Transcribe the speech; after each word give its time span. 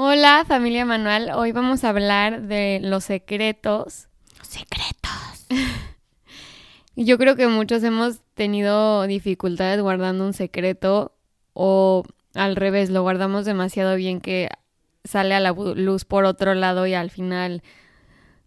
Hola 0.00 0.44
familia 0.46 0.84
Manual, 0.84 1.32
hoy 1.34 1.50
vamos 1.50 1.82
a 1.82 1.88
hablar 1.88 2.42
de 2.42 2.78
los 2.80 3.02
secretos. 3.02 4.06
Secretos. 4.42 5.48
Yo 6.94 7.18
creo 7.18 7.34
que 7.34 7.48
muchos 7.48 7.82
hemos 7.82 8.20
tenido 8.34 9.02
dificultades 9.08 9.80
guardando 9.80 10.24
un 10.24 10.34
secreto 10.34 11.16
o 11.52 12.04
al 12.36 12.54
revés, 12.54 12.90
lo 12.90 13.02
guardamos 13.02 13.44
demasiado 13.44 13.96
bien 13.96 14.20
que 14.20 14.50
sale 15.02 15.34
a 15.34 15.40
la 15.40 15.50
luz 15.50 16.04
por 16.04 16.26
otro 16.26 16.54
lado 16.54 16.86
y 16.86 16.94
al 16.94 17.10
final 17.10 17.64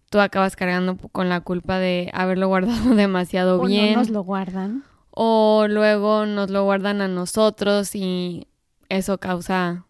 tú 0.09 0.21
acabas 0.21 0.55
cargando 0.55 0.95
con 0.95 1.27
la 1.27 1.41
culpa 1.41 1.79
de 1.79 2.11
haberlo 2.13 2.47
guardado 2.47 2.95
demasiado 2.95 3.61
O 3.61 3.65
bien 3.65 3.95
no 3.95 3.99
nos 3.99 4.09
lo 4.09 4.21
guardan. 4.21 4.85
o 5.09 5.65
luego 5.67 6.25
nos 6.25 6.49
lo 6.49 6.63
guardan 6.63 7.01
a 7.01 7.09
nosotros 7.09 7.93
y 7.93 8.47
eso 8.87 9.17
causa 9.17 9.83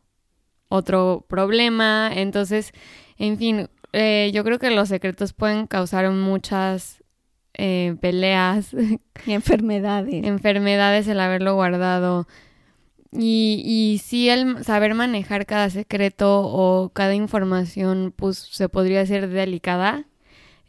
otro 0.71 1.25
problema. 1.27 2.09
Entonces, 2.13 2.71
en 3.17 3.37
fin, 3.37 3.69
eh, 3.93 4.31
yo 4.33 4.43
creo 4.43 4.57
que 4.59 4.71
los 4.71 4.89
secretos 4.89 5.33
pueden 5.33 5.67
causar 5.67 6.09
muchas 6.11 7.03
eh, 7.53 7.95
peleas, 8.01 8.73
Y 9.25 9.33
enfermedades. 9.33 10.23
enfermedades 10.25 11.07
el 11.07 11.19
haberlo 11.19 11.55
guardado. 11.55 12.27
Y, 13.13 13.61
y 13.65 13.97
sí, 13.99 14.29
el 14.29 14.63
saber 14.63 14.93
manejar 14.95 15.45
cada 15.45 15.69
secreto 15.69 16.41
o 16.43 16.89
cada 16.89 17.13
información, 17.13 18.13
pues 18.15 18.37
se 18.37 18.69
podría 18.69 19.05
ser 19.05 19.27
delicada. 19.29 20.05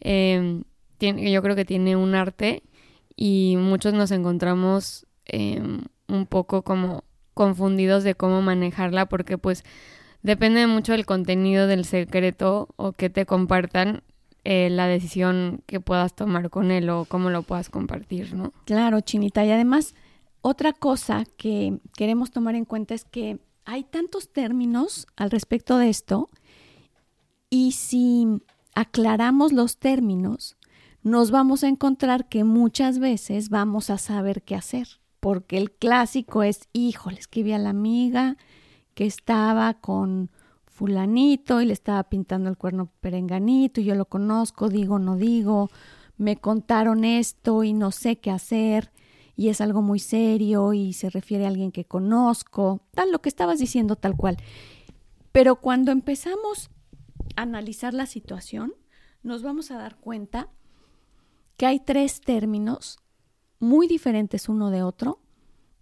Eh, 0.00 0.62
tiene- 0.98 1.30
yo 1.30 1.42
creo 1.42 1.54
que 1.56 1.64
tiene 1.64 1.96
un 1.96 2.14
arte 2.16 2.64
y 3.16 3.56
muchos 3.58 3.94
nos 3.94 4.10
encontramos 4.10 5.06
eh, 5.26 5.62
un 6.08 6.26
poco 6.26 6.62
como 6.62 7.04
confundidos 7.34 8.04
de 8.04 8.14
cómo 8.14 8.42
manejarla 8.42 9.06
porque 9.06 9.38
pues 9.38 9.64
depende 10.22 10.66
mucho 10.66 10.92
del 10.92 11.06
contenido 11.06 11.66
del 11.66 11.84
secreto 11.84 12.68
o 12.76 12.92
que 12.92 13.10
te 13.10 13.26
compartan 13.26 14.02
eh, 14.44 14.70
la 14.70 14.86
decisión 14.86 15.62
que 15.66 15.80
puedas 15.80 16.14
tomar 16.14 16.50
con 16.50 16.70
él 16.70 16.90
o 16.90 17.04
cómo 17.04 17.30
lo 17.30 17.42
puedas 17.42 17.70
compartir, 17.70 18.34
¿no? 18.34 18.52
Claro, 18.64 19.00
Chinita. 19.00 19.44
Y 19.44 19.50
además, 19.50 19.94
otra 20.40 20.72
cosa 20.72 21.24
que 21.36 21.78
queremos 21.96 22.32
tomar 22.32 22.56
en 22.56 22.64
cuenta 22.64 22.94
es 22.94 23.04
que 23.04 23.38
hay 23.64 23.84
tantos 23.84 24.32
términos 24.32 25.06
al 25.16 25.30
respecto 25.30 25.78
de 25.78 25.88
esto 25.88 26.28
y 27.48 27.72
si 27.72 28.26
aclaramos 28.74 29.52
los 29.52 29.78
términos, 29.78 30.56
nos 31.02 31.30
vamos 31.30 31.62
a 31.62 31.68
encontrar 31.68 32.28
que 32.28 32.44
muchas 32.44 32.98
veces 32.98 33.50
vamos 33.50 33.90
a 33.90 33.98
saber 33.98 34.42
qué 34.42 34.54
hacer, 34.54 34.88
porque 35.22 35.56
el 35.56 35.70
clásico 35.70 36.42
es, 36.42 36.68
híjole, 36.72 37.20
escribí 37.20 37.52
a 37.52 37.58
la 37.58 37.70
amiga 37.70 38.36
que 38.94 39.06
estaba 39.06 39.74
con 39.74 40.32
fulanito 40.66 41.60
y 41.60 41.66
le 41.66 41.72
estaba 41.72 42.02
pintando 42.02 42.50
el 42.50 42.56
cuerno 42.56 42.90
perenganito 43.00 43.80
y 43.80 43.84
yo 43.84 43.94
lo 43.94 44.06
conozco, 44.06 44.68
digo, 44.68 44.98
no 44.98 45.14
digo, 45.14 45.70
me 46.16 46.38
contaron 46.38 47.04
esto 47.04 47.62
y 47.62 47.72
no 47.72 47.92
sé 47.92 48.18
qué 48.18 48.32
hacer 48.32 48.90
y 49.36 49.48
es 49.48 49.60
algo 49.60 49.80
muy 49.80 50.00
serio 50.00 50.72
y 50.72 50.92
se 50.92 51.08
refiere 51.08 51.44
a 51.44 51.48
alguien 51.48 51.70
que 51.70 51.84
conozco, 51.84 52.80
tal 52.90 53.12
lo 53.12 53.20
que 53.20 53.28
estabas 53.28 53.60
diciendo 53.60 53.94
tal 53.94 54.16
cual. 54.16 54.38
Pero 55.30 55.54
cuando 55.54 55.92
empezamos 55.92 56.68
a 57.36 57.42
analizar 57.42 57.94
la 57.94 58.06
situación, 58.06 58.74
nos 59.22 59.44
vamos 59.44 59.70
a 59.70 59.78
dar 59.78 59.98
cuenta 59.98 60.48
que 61.56 61.66
hay 61.66 61.78
tres 61.78 62.20
términos 62.20 62.98
muy 63.62 63.86
diferentes 63.86 64.48
uno 64.48 64.70
de 64.70 64.82
otro 64.82 65.20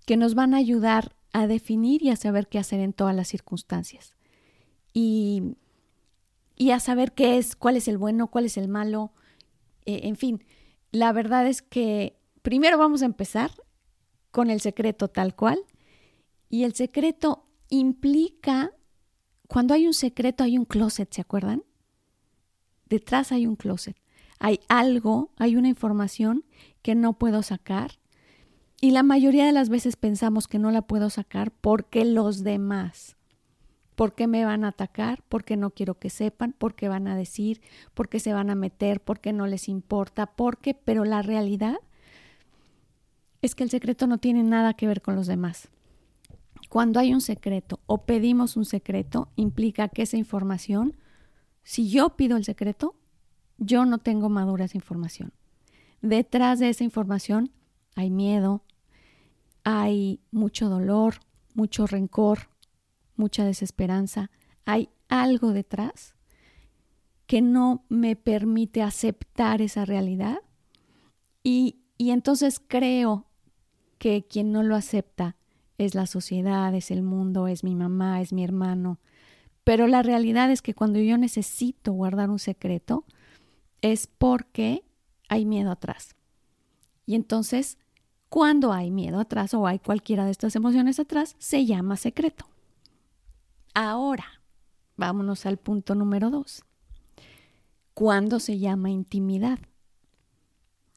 que 0.04 0.18
nos 0.18 0.34
van 0.34 0.52
a 0.52 0.58
ayudar 0.58 1.16
a 1.32 1.46
definir 1.46 2.02
y 2.02 2.10
a 2.10 2.16
saber 2.16 2.46
qué 2.46 2.58
hacer 2.58 2.78
en 2.80 2.92
todas 2.92 3.16
las 3.16 3.28
circunstancias. 3.28 4.16
Y, 4.92 5.56
y 6.56 6.72
a 6.72 6.80
saber 6.80 7.12
qué 7.12 7.38
es, 7.38 7.56
cuál 7.56 7.78
es 7.78 7.88
el 7.88 7.96
bueno, 7.96 8.26
cuál 8.28 8.44
es 8.44 8.58
el 8.58 8.68
malo, 8.68 9.12
eh, 9.86 10.00
en 10.04 10.16
fin, 10.16 10.44
la 10.92 11.12
verdad 11.12 11.46
es 11.46 11.62
que 11.62 12.18
primero 12.42 12.76
vamos 12.76 13.00
a 13.00 13.06
empezar 13.06 13.50
con 14.30 14.50
el 14.50 14.60
secreto 14.60 15.08
tal 15.08 15.34
cual. 15.34 15.58
Y 16.50 16.64
el 16.64 16.74
secreto 16.74 17.46
implica, 17.70 18.72
cuando 19.48 19.72
hay 19.72 19.86
un 19.86 19.94
secreto 19.94 20.44
hay 20.44 20.58
un 20.58 20.66
closet, 20.66 21.10
¿se 21.12 21.22
acuerdan? 21.22 21.64
Detrás 22.90 23.32
hay 23.32 23.46
un 23.46 23.56
closet. 23.56 23.96
Hay 24.40 24.60
algo, 24.68 25.30
hay 25.36 25.54
una 25.54 25.68
información 25.68 26.44
que 26.82 26.94
no 26.94 27.12
puedo 27.12 27.42
sacar. 27.42 27.92
Y 28.80 28.90
la 28.90 29.02
mayoría 29.02 29.44
de 29.44 29.52
las 29.52 29.68
veces 29.68 29.96
pensamos 29.96 30.48
que 30.48 30.58
no 30.58 30.70
la 30.70 30.82
puedo 30.82 31.10
sacar 31.10 31.52
porque 31.52 32.06
los 32.06 32.42
demás, 32.42 33.16
porque 33.94 34.26
me 34.26 34.46
van 34.46 34.64
a 34.64 34.68
atacar, 34.68 35.22
porque 35.28 35.58
no 35.58 35.70
quiero 35.70 35.98
que 35.98 36.08
sepan, 36.08 36.54
porque 36.56 36.88
van 36.88 37.06
a 37.06 37.14
decir, 37.14 37.60
porque 37.92 38.18
se 38.18 38.32
van 38.32 38.48
a 38.48 38.54
meter, 38.54 39.02
porque 39.02 39.34
no 39.34 39.46
les 39.46 39.68
importa, 39.68 40.26
porque, 40.26 40.72
pero 40.72 41.04
la 41.04 41.20
realidad 41.20 41.76
es 43.42 43.54
que 43.54 43.62
el 43.62 43.70
secreto 43.70 44.06
no 44.06 44.16
tiene 44.16 44.42
nada 44.42 44.72
que 44.72 44.86
ver 44.86 45.02
con 45.02 45.16
los 45.16 45.26
demás. 45.26 45.68
Cuando 46.70 46.98
hay 46.98 47.12
un 47.12 47.20
secreto 47.20 47.80
o 47.84 48.06
pedimos 48.06 48.56
un 48.56 48.64
secreto, 48.64 49.28
implica 49.36 49.88
que 49.88 50.02
esa 50.02 50.16
información, 50.16 50.96
si 51.62 51.90
yo 51.90 52.16
pido 52.16 52.38
el 52.38 52.44
secreto, 52.44 52.94
yo 53.60 53.84
no 53.84 53.98
tengo 53.98 54.28
madura 54.28 54.64
esa 54.64 54.78
información. 54.78 55.32
Detrás 56.02 56.58
de 56.58 56.70
esa 56.70 56.82
información 56.82 57.52
hay 57.94 58.10
miedo, 58.10 58.64
hay 59.62 60.18
mucho 60.32 60.68
dolor, 60.68 61.16
mucho 61.54 61.86
rencor, 61.86 62.48
mucha 63.16 63.44
desesperanza. 63.44 64.30
Hay 64.64 64.88
algo 65.08 65.52
detrás 65.52 66.14
que 67.26 67.42
no 67.42 67.84
me 67.88 68.16
permite 68.16 68.82
aceptar 68.82 69.62
esa 69.62 69.84
realidad 69.84 70.38
y, 71.44 71.76
y 71.98 72.10
entonces 72.10 72.60
creo 72.66 73.26
que 73.98 74.26
quien 74.26 74.50
no 74.50 74.62
lo 74.62 74.74
acepta 74.74 75.36
es 75.76 75.94
la 75.94 76.06
sociedad, 76.06 76.74
es 76.74 76.90
el 76.90 77.02
mundo, 77.02 77.46
es 77.46 77.62
mi 77.62 77.74
mamá, 77.74 78.22
es 78.22 78.32
mi 78.32 78.42
hermano. 78.42 78.98
Pero 79.64 79.86
la 79.86 80.02
realidad 80.02 80.50
es 80.50 80.62
que 80.62 80.74
cuando 80.74 80.98
yo 80.98 81.18
necesito 81.18 81.92
guardar 81.92 82.30
un 82.30 82.38
secreto 82.38 83.04
es 83.82 84.06
porque 84.06 84.84
hay 85.28 85.44
miedo 85.44 85.70
atrás. 85.70 86.16
Y 87.06 87.14
entonces, 87.14 87.78
cuando 88.28 88.72
hay 88.72 88.90
miedo 88.90 89.18
atrás 89.18 89.54
o 89.54 89.66
hay 89.66 89.78
cualquiera 89.78 90.24
de 90.24 90.30
estas 90.30 90.54
emociones 90.56 91.00
atrás, 91.00 91.34
se 91.38 91.66
llama 91.66 91.96
secreto. 91.96 92.46
Ahora, 93.74 94.26
vámonos 94.96 95.46
al 95.46 95.56
punto 95.56 95.94
número 95.94 96.30
dos. 96.30 96.64
¿Cuándo 97.94 98.40
se 98.40 98.58
llama 98.58 98.90
intimidad? 98.90 99.58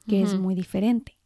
Que 0.07 0.21
es 0.21 0.37
muy 0.37 0.53
diferente. 0.53 1.17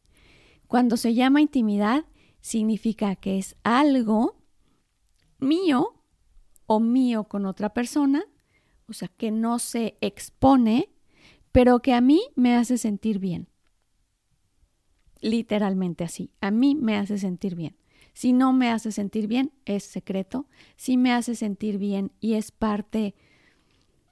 Cuando 0.68 0.98
se 0.98 1.14
llama 1.14 1.42
intimidad, 1.42 2.06
significa 2.42 3.16
que 3.16 3.38
es 3.38 3.56
algo 3.64 4.38
mío 5.40 6.02
o 6.66 6.80
mío 6.80 7.26
con 7.26 7.46
otra 7.46 7.74
persona, 7.74 8.26
o 8.88 8.94
sea, 8.94 9.08
que 9.08 9.32
no 9.32 9.60
se 9.60 9.98
expone, 10.02 10.90
pero 11.58 11.80
que 11.80 11.96
a 11.96 12.02
mí 12.02 12.22
me 12.36 12.56
hace 12.56 12.78
sentir 12.78 13.18
bien. 13.18 13.50
Literalmente 15.22 16.04
así, 16.04 16.30
a 16.40 16.52
mí 16.52 16.76
me 16.76 16.98
hace 16.98 17.18
sentir 17.18 17.56
bien. 17.56 17.76
Si 18.14 18.32
no 18.32 18.54
me 18.54 18.70
hace 18.70 18.92
sentir 18.92 19.26
bien, 19.26 19.52
es 19.66 19.84
secreto. 19.84 20.46
Si 20.76 20.98
me 20.98 21.12
hace 21.12 21.34
sentir 21.34 21.80
bien 21.80 22.12
y 22.20 22.36
es 22.36 22.52
parte 22.52 23.16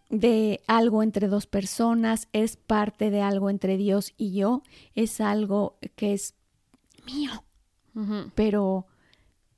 de 0.09 0.61
algo 0.65 1.03
entre 1.03 1.27
dos 1.27 1.45
personas, 1.45 2.29
es 2.33 2.57
parte 2.57 3.11
de 3.11 3.21
algo 3.21 3.51
entre 3.51 3.77
Dios 3.77 4.15
y 4.17 4.33
yo, 4.33 4.63
es 4.95 5.21
algo 5.21 5.77
que 5.95 6.13
es 6.13 6.33
mío, 7.05 7.43
pero, 8.33 8.87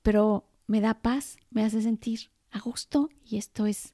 pero 0.01 0.43
me 0.65 0.81
da 0.81 0.95
paz, 0.95 1.37
me 1.51 1.63
hace 1.63 1.81
sentir 1.81 2.31
a 2.51 2.59
gusto 2.59 3.07
y 3.23 3.37
esto 3.37 3.65
es, 3.65 3.93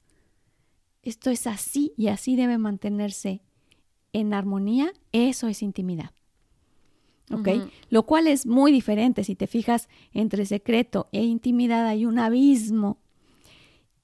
esto 1.04 1.30
es 1.30 1.46
así 1.46 1.94
y 1.96 2.08
así 2.08 2.34
debe 2.34 2.58
mantenerse 2.58 3.40
en 4.14 4.32
armonía, 4.32 4.92
eso 5.12 5.48
es 5.48 5.62
intimidad. 5.62 6.12
¿Ok? 7.30 7.48
Lo 7.90 8.04
cual 8.04 8.26
es 8.26 8.46
muy 8.46 8.70
diferente. 8.70 9.24
Si 9.24 9.34
te 9.34 9.46
fijas, 9.46 9.88
entre 10.12 10.46
secreto 10.46 11.08
e 11.12 11.22
intimidad 11.22 11.86
hay 11.86 12.06
un 12.06 12.18
abismo 12.18 12.98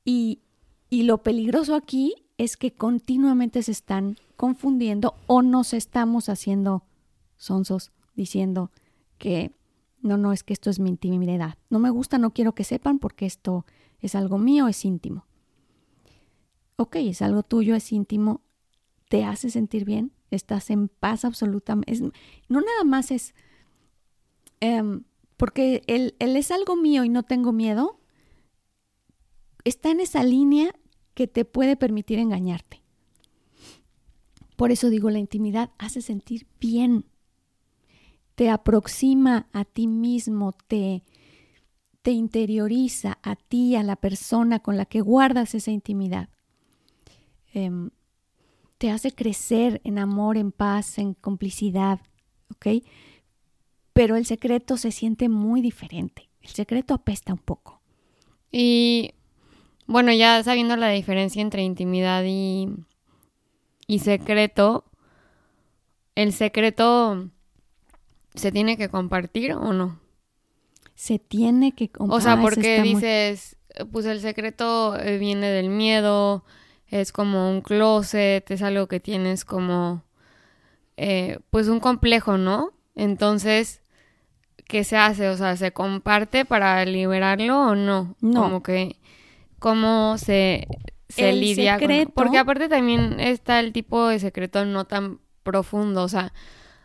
Y, 0.04 0.40
y 0.88 1.04
lo 1.04 1.18
peligroso 1.18 1.74
aquí 1.74 2.14
es 2.38 2.56
que 2.56 2.72
continuamente 2.72 3.62
se 3.62 3.72
están 3.72 4.16
confundiendo 4.36 5.14
o 5.26 5.42
nos 5.42 5.74
estamos 5.74 6.28
haciendo 6.28 6.82
sonsos 7.36 7.92
diciendo 8.14 8.70
que 9.18 9.52
no, 10.02 10.16
no, 10.16 10.32
es 10.32 10.42
que 10.42 10.54
esto 10.54 10.70
es 10.70 10.80
mi 10.80 10.88
intimidad. 10.88 11.58
No 11.68 11.78
me 11.78 11.90
gusta, 11.90 12.16
no 12.18 12.32
quiero 12.32 12.54
que 12.54 12.64
sepan 12.64 12.98
porque 12.98 13.26
esto 13.26 13.66
es 14.00 14.14
algo 14.14 14.38
mío, 14.38 14.66
es 14.66 14.84
íntimo. 14.84 15.26
Ok, 16.76 16.96
es 16.96 17.20
algo 17.20 17.42
tuyo, 17.42 17.74
es 17.74 17.92
íntimo, 17.92 18.40
te 19.10 19.24
hace 19.24 19.50
sentir 19.50 19.84
bien, 19.84 20.12
estás 20.30 20.70
en 20.70 20.86
paz 20.86 21.24
absolutamente. 21.24 22.12
no 22.48 22.60
nada 22.60 22.84
más 22.84 23.10
es 23.10 23.34
em, 24.60 25.02
porque 25.36 25.82
él, 25.88 26.14
él 26.20 26.36
es 26.36 26.52
algo 26.52 26.76
mío 26.76 27.02
y 27.02 27.08
no 27.08 27.24
tengo 27.24 27.50
miedo, 27.50 27.98
está 29.64 29.90
en 29.90 29.98
esa 29.98 30.22
línea 30.22 30.72
que 31.14 31.26
te 31.26 31.44
puede 31.44 31.74
permitir 31.74 32.20
engañarte. 32.20 32.82
Por 34.54 34.70
eso 34.70 34.90
digo, 34.90 35.10
la 35.10 35.18
intimidad 35.18 35.72
hace 35.76 36.02
sentir 36.02 36.46
bien, 36.60 37.04
te 38.36 38.48
aproxima 38.48 39.48
a 39.52 39.64
ti 39.64 39.88
mismo, 39.88 40.52
te, 40.52 41.02
te 42.02 42.12
interioriza 42.12 43.18
a 43.24 43.34
ti, 43.34 43.74
a 43.74 43.82
la 43.82 43.96
persona 43.96 44.60
con 44.60 44.76
la 44.76 44.84
que 44.84 45.00
guardas 45.00 45.56
esa 45.56 45.72
intimidad. 45.72 46.28
Em, 47.52 47.90
te 48.81 48.91
hace 48.91 49.12
crecer 49.12 49.82
en 49.85 49.99
amor, 49.99 50.38
en 50.38 50.53
paz, 50.53 50.97
en 50.97 51.12
complicidad, 51.12 52.00
¿ok? 52.50 52.82
Pero 53.93 54.17
el 54.17 54.25
secreto 54.25 54.79
se 54.79 54.91
siente 54.91 55.29
muy 55.29 55.61
diferente. 55.61 56.31
El 56.41 56.49
secreto 56.49 56.94
apesta 56.94 57.35
un 57.35 57.41
poco. 57.41 57.82
Y 58.50 59.12
bueno, 59.87 60.15
ya 60.15 60.43
sabiendo 60.43 60.77
la 60.77 60.88
diferencia 60.88 61.43
entre 61.43 61.62
intimidad 61.62 62.25
y, 62.27 62.71
y 63.87 63.99
secreto, 63.99 64.87
el 66.15 66.32
secreto 66.32 67.29
se 68.35 68.50
tiene 68.50 68.79
que 68.79 68.88
compartir 68.88 69.53
o 69.53 69.75
no? 69.75 70.00
Se 70.94 71.19
tiene 71.19 71.73
que 71.73 71.91
compartir. 71.91 72.19
O 72.19 72.23
sea, 72.23 72.41
porque 72.41 72.81
dices, 72.81 73.59
pues 73.93 74.06
el 74.06 74.23
secreto 74.23 74.97
viene 75.19 75.50
del 75.50 75.69
miedo, 75.69 76.47
es 76.90 77.12
como 77.12 77.50
un 77.50 77.60
closet, 77.60 78.50
es 78.50 78.62
algo 78.62 78.88
que 78.88 79.00
tienes 79.00 79.44
como, 79.44 80.02
eh, 80.96 81.38
pues 81.50 81.69
un 81.69 81.81
complejo, 81.81 82.37
¿no? 82.37 82.72
Entonces, 82.96 83.81
¿qué 84.66 84.84
se 84.84 84.96
hace? 84.96 85.28
O 85.28 85.37
sea, 85.37 85.56
¿se 85.56 85.72
comparte 85.72 86.44
para 86.44 86.84
liberarlo 86.84 87.69
o 87.69 87.75
no? 87.75 88.16
No. 88.20 88.42
Como 88.42 88.62
que, 88.62 88.96
¿cómo 89.58 90.19
se, 90.19 90.66
se 91.08 91.32
lidia 91.32 91.78
con... 91.78 92.12
Porque 92.14 92.38
aparte 92.38 92.69
también 92.69 93.20
está 93.20 93.60
el 93.60 93.72
tipo 93.72 94.08
de 94.08 94.19
secreto 94.19 94.64
no 94.64 94.84
tan 94.84 95.20
profundo, 95.44 96.02
o 96.02 96.08
sea, 96.08 96.32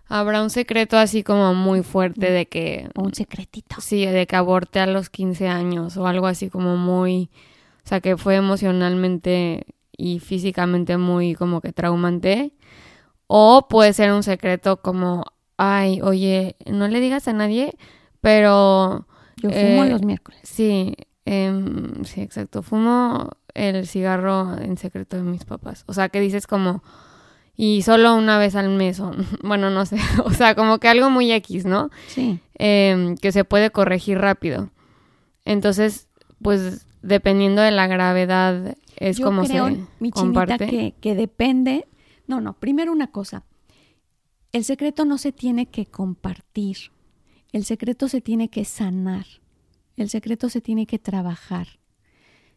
habrá 0.08 0.44
un 0.44 0.51
secreto 0.51 0.98
así 0.98 1.24
como 1.24 1.56
muy 1.56 1.81
fuerte 1.81 2.30
de 2.30 2.46
que... 2.48 2.90
Un 2.96 3.16
secretito. 3.16 3.81
Sí, 3.81 4.06
de 4.06 4.28
que 4.28 4.36
aborte 4.36 4.80
a 4.80 4.86
los 4.86 5.10
15 5.10 5.48
años 5.48 5.98
o 5.98 6.06
algo 6.06 6.28
así 6.28 6.50
como 6.50 6.78
muy... 6.78 7.31
O 7.84 7.88
sea, 7.88 8.01
que 8.01 8.18
fue 8.18 8.36
emocionalmente 8.36 9.66
y 9.98 10.20
físicamente 10.20 10.98
muy 10.98 11.36
como 11.36 11.62
que 11.62 11.74
traumante. 11.74 12.54
O 13.28 13.68
puede 13.68 13.94
ser 13.94 14.12
un 14.12 14.24
secreto 14.24 14.82
como, 14.82 15.26
ay, 15.58 16.02
oye, 16.02 16.56
no 16.66 16.88
le 16.88 17.00
digas 17.00 17.28
a 17.28 17.34
nadie, 17.34 17.76
pero... 18.22 19.08
Yo 19.38 19.50
fumo 19.50 19.84
eh, 19.84 19.90
los 19.90 20.04
miércoles. 20.04 20.40
Sí, 20.44 20.96
em, 21.26 22.04
sí, 22.06 22.22
exacto. 22.22 22.62
Fumo 22.62 23.32
el 23.54 23.88
cigarro 23.88 24.58
en 24.58 24.78
secreto 24.78 25.18
de 25.18 25.24
mis 25.24 25.46
papás. 25.46 25.84
O 25.88 25.94
sea, 25.94 26.10
que 26.10 26.20
dices 26.20 26.46
como, 26.46 26.84
y 27.58 27.82
solo 27.82 28.16
una 28.16 28.38
vez 28.38 28.56
al 28.56 28.70
mes, 28.70 29.00
o, 29.00 29.12
bueno, 29.44 29.70
no 29.70 29.86
sé, 29.86 29.98
o 30.24 30.32
sea, 30.32 30.56
como 30.56 30.80
que 30.80 30.88
algo 30.88 31.10
muy 31.10 31.32
X, 31.32 31.66
¿no? 31.66 31.90
Sí. 32.08 32.40
Em, 32.56 33.16
que 33.18 33.32
se 33.32 33.44
puede 33.44 33.72
corregir 33.72 34.20
rápido. 34.20 34.70
Entonces, 35.46 36.08
pues 36.42 36.85
dependiendo 37.06 37.62
de 37.62 37.72
la 37.72 37.88
gravedad 37.88 38.75
es 38.98 39.19
como 39.19 39.44
creo, 39.44 39.68
se 39.68 39.86
mi 40.00 40.12
comparte. 40.12 40.68
Que, 40.68 40.96
que 41.00 41.16
depende. 41.16 41.88
No, 42.28 42.42
no. 42.42 42.54
Primero 42.54 42.92
una 42.92 43.12
cosa. 43.12 43.46
El 44.52 44.63
secreto 44.63 45.06
no 45.06 45.18
se 45.18 45.31
tiene 45.31 45.68
que 45.68 45.86
compartir. 45.86 46.78
El 47.52 47.66
secreto 47.66 48.07
se 48.07 48.22
tiene 48.22 48.50
que 48.50 48.66
sanar. 48.66 49.25
El 49.96 50.10
secreto 50.10 50.50
se 50.50 50.62
tiene 50.62 50.88
que 50.88 51.00
trabajar. 51.00 51.80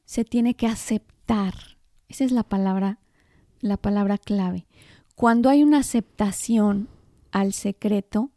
Se 0.04 0.24
tiene 0.24 0.54
que 0.54 0.66
aceptar. 0.66 1.54
Esa 2.08 2.24
es 2.24 2.32
la 2.32 2.42
palabra, 2.42 2.98
la 3.60 3.76
palabra 3.76 4.16
clave. 4.16 4.66
Cuando 5.14 5.50
hay 5.50 5.62
una 5.62 5.78
aceptación 5.78 6.88
al 7.32 7.52
secreto, 7.52 8.30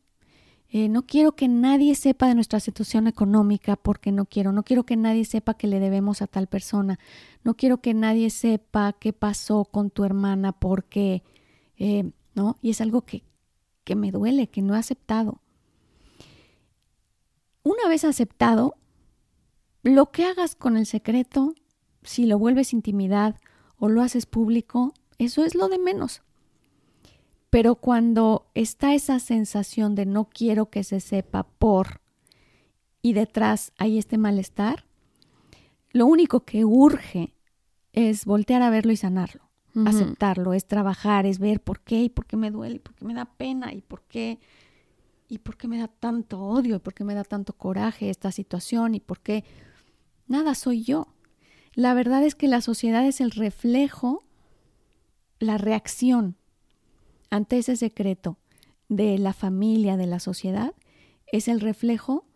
eh, 0.74 0.88
no 0.88 1.06
quiero 1.06 1.34
que 1.34 1.50
nadie 1.50 1.96
sepa 1.96 2.30
de 2.30 2.36
nuestra 2.36 2.62
situación 2.62 3.06
económica 3.08 3.76
porque 3.76 4.14
no 4.14 4.26
quiero, 4.26 4.54
no 4.54 4.64
quiero 4.64 4.86
que 4.86 4.96
nadie 4.96 5.26
sepa 5.26 5.56
que 5.56 5.68
le 5.68 5.82
debemos 5.82 6.22
a 6.22 6.28
tal 6.28 6.48
persona, 6.48 6.98
no 7.44 7.56
quiero 7.56 7.82
que 7.82 7.94
nadie 7.94 8.30
sepa 8.30 8.94
qué 8.94 9.12
pasó 9.12 9.66
con 9.66 9.90
tu 9.90 10.06
hermana 10.06 10.54
porque, 10.54 11.24
eh, 11.78 12.10
¿no? 12.36 12.56
Y 12.62 12.70
es 12.70 12.80
algo 12.80 13.02
que, 13.02 13.26
que 13.84 13.98
me 13.98 14.12
duele, 14.12 14.48
que 14.48 14.62
no 14.62 14.76
he 14.76 14.80
aceptado. 14.80 15.42
Una 17.64 17.90
vez 17.90 18.06
aceptado, 18.06 18.78
lo 19.84 20.12
que 20.12 20.24
hagas 20.24 20.56
con 20.56 20.78
el 20.78 20.86
secreto, 20.86 21.54
si 22.02 22.26
lo 22.26 22.40
vuelves 22.40 22.72
intimidad 22.72 23.36
o 23.76 23.90
lo 23.90 24.02
haces 24.02 24.26
público, 24.26 24.94
eso 25.18 25.44
es 25.44 25.54
lo 25.54 25.68
de 25.68 25.80
menos. 25.80 26.22
Pero 27.52 27.76
cuando 27.76 28.50
está 28.56 28.96
esa 28.96 29.20
sensación 29.20 29.94
de 29.94 30.06
no 30.06 30.30
quiero 30.30 30.70
que 30.70 30.86
se 30.86 31.02
sepa 31.02 31.44
por 31.44 32.00
y 33.02 33.12
detrás 33.12 33.74
hay 33.78 33.98
este 33.98 34.18
malestar, 34.18 34.86
lo 35.92 36.06
único 36.06 36.46
que 36.46 36.64
urge 36.64 37.36
es 37.92 38.24
voltear 38.24 38.62
a 38.62 38.70
verlo 38.70 38.94
y 38.94 38.96
sanarlo, 38.96 39.52
aceptarlo, 39.86 40.54
es 40.54 40.66
trabajar, 40.66 41.26
es 41.26 41.40
ver 41.40 41.60
por 41.60 41.82
qué 41.82 42.04
y 42.04 42.10
por 42.10 42.26
qué 42.26 42.38
me 42.38 42.52
duele, 42.52 42.78
y 42.78 42.80
por 42.80 42.96
qué 42.96 43.04
me 43.04 43.14
da 43.14 43.26
pena 43.26 43.74
y 43.74 43.82
por 43.82 44.02
qué 44.04 44.40
y 45.28 45.40
por 45.40 45.58
qué 45.58 45.68
me 45.68 45.78
da 45.78 45.90
tanto 45.90 46.40
odio 46.40 46.78
y 46.78 46.80
por 46.80 46.94
qué 46.94 47.04
me 47.04 47.16
da 47.16 47.26
tanto 47.26 47.52
coraje 47.52 48.10
esta 48.10 48.32
situación 48.32 48.96
y 48.96 49.02
por 49.02 49.20
qué 49.20 49.44
nada 50.26 50.56
soy 50.56 50.84
yo. 50.84 51.08
La 51.74 51.94
verdad 51.94 52.24
es 52.24 52.36
que 52.36 52.48
la 52.48 52.62
sociedad 52.62 53.06
es 53.06 53.20
el 53.20 53.32
reflejo, 53.32 54.24
la 55.40 55.58
reacción 55.58 56.38
ante 57.32 57.58
ese 57.58 57.76
secreto 57.78 58.38
de 58.90 59.18
la 59.18 59.34
familia, 59.34 59.98
de 59.98 60.06
la 60.06 60.20
sociedad, 60.20 60.76
es 61.32 61.48
el 61.48 61.62
reflejo 61.62 62.28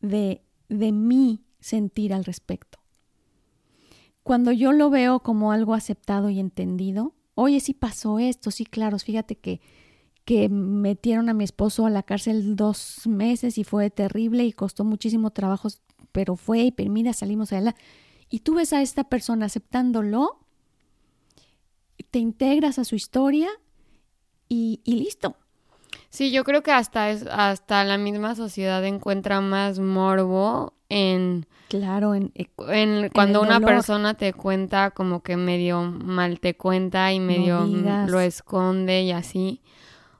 de, 0.00 0.42
de 0.68 0.92
mi 0.92 1.42
sentir 1.60 2.12
al 2.12 2.24
respecto. 2.24 2.78
Cuando 4.22 4.52
yo 4.52 4.72
lo 4.72 4.90
veo 4.90 5.20
como 5.20 5.50
algo 5.50 5.74
aceptado 5.74 6.30
y 6.30 6.38
entendido, 6.38 7.14
oye, 7.34 7.58
sí 7.58 7.74
pasó 7.74 8.18
esto, 8.18 8.50
sí, 8.50 8.66
claro, 8.66 8.98
fíjate 8.98 9.36
que, 9.36 9.60
que 10.24 10.48
metieron 10.50 11.28
a 11.30 11.34
mi 11.34 11.44
esposo 11.44 11.86
a 11.86 11.90
la 11.90 12.02
cárcel 12.02 12.54
dos 12.54 13.06
meses 13.06 13.56
y 13.56 13.64
fue 13.64 13.90
terrible 13.90 14.44
y 14.44 14.52
costó 14.52 14.84
muchísimo 14.84 15.30
trabajo, 15.30 15.68
pero 16.12 16.36
fue 16.36 16.72
y 16.76 16.88
mira, 16.90 17.14
salimos 17.14 17.52
adelante. 17.52 17.80
Y 18.28 18.40
tú 18.40 18.54
ves 18.54 18.74
a 18.74 18.82
esta 18.82 19.04
persona 19.04 19.46
aceptándolo, 19.46 20.40
te 22.10 22.18
integras 22.18 22.78
a 22.78 22.84
su 22.84 22.94
historia 22.94 23.48
y, 24.48 24.80
listo. 24.86 25.36
Sí, 26.10 26.30
yo 26.30 26.44
creo 26.44 26.62
que 26.62 26.72
hasta 26.72 27.10
es, 27.10 27.26
hasta 27.26 27.84
la 27.84 27.98
misma 27.98 28.34
sociedad 28.34 28.84
encuentra 28.84 29.40
más 29.40 29.80
morbo 29.80 30.74
en 30.88 31.46
claro 31.68 32.14
en, 32.14 32.32
en 32.68 33.08
cuando 33.08 33.42
una 33.42 33.58
persona 33.58 34.14
te 34.14 34.32
cuenta 34.32 34.92
como 34.92 35.22
que 35.22 35.36
medio 35.36 35.82
mal 35.82 36.38
te 36.38 36.56
cuenta 36.56 37.12
y 37.12 37.18
medio 37.18 37.64
lo 38.06 38.20
esconde 38.20 39.02
y 39.02 39.12
así. 39.12 39.60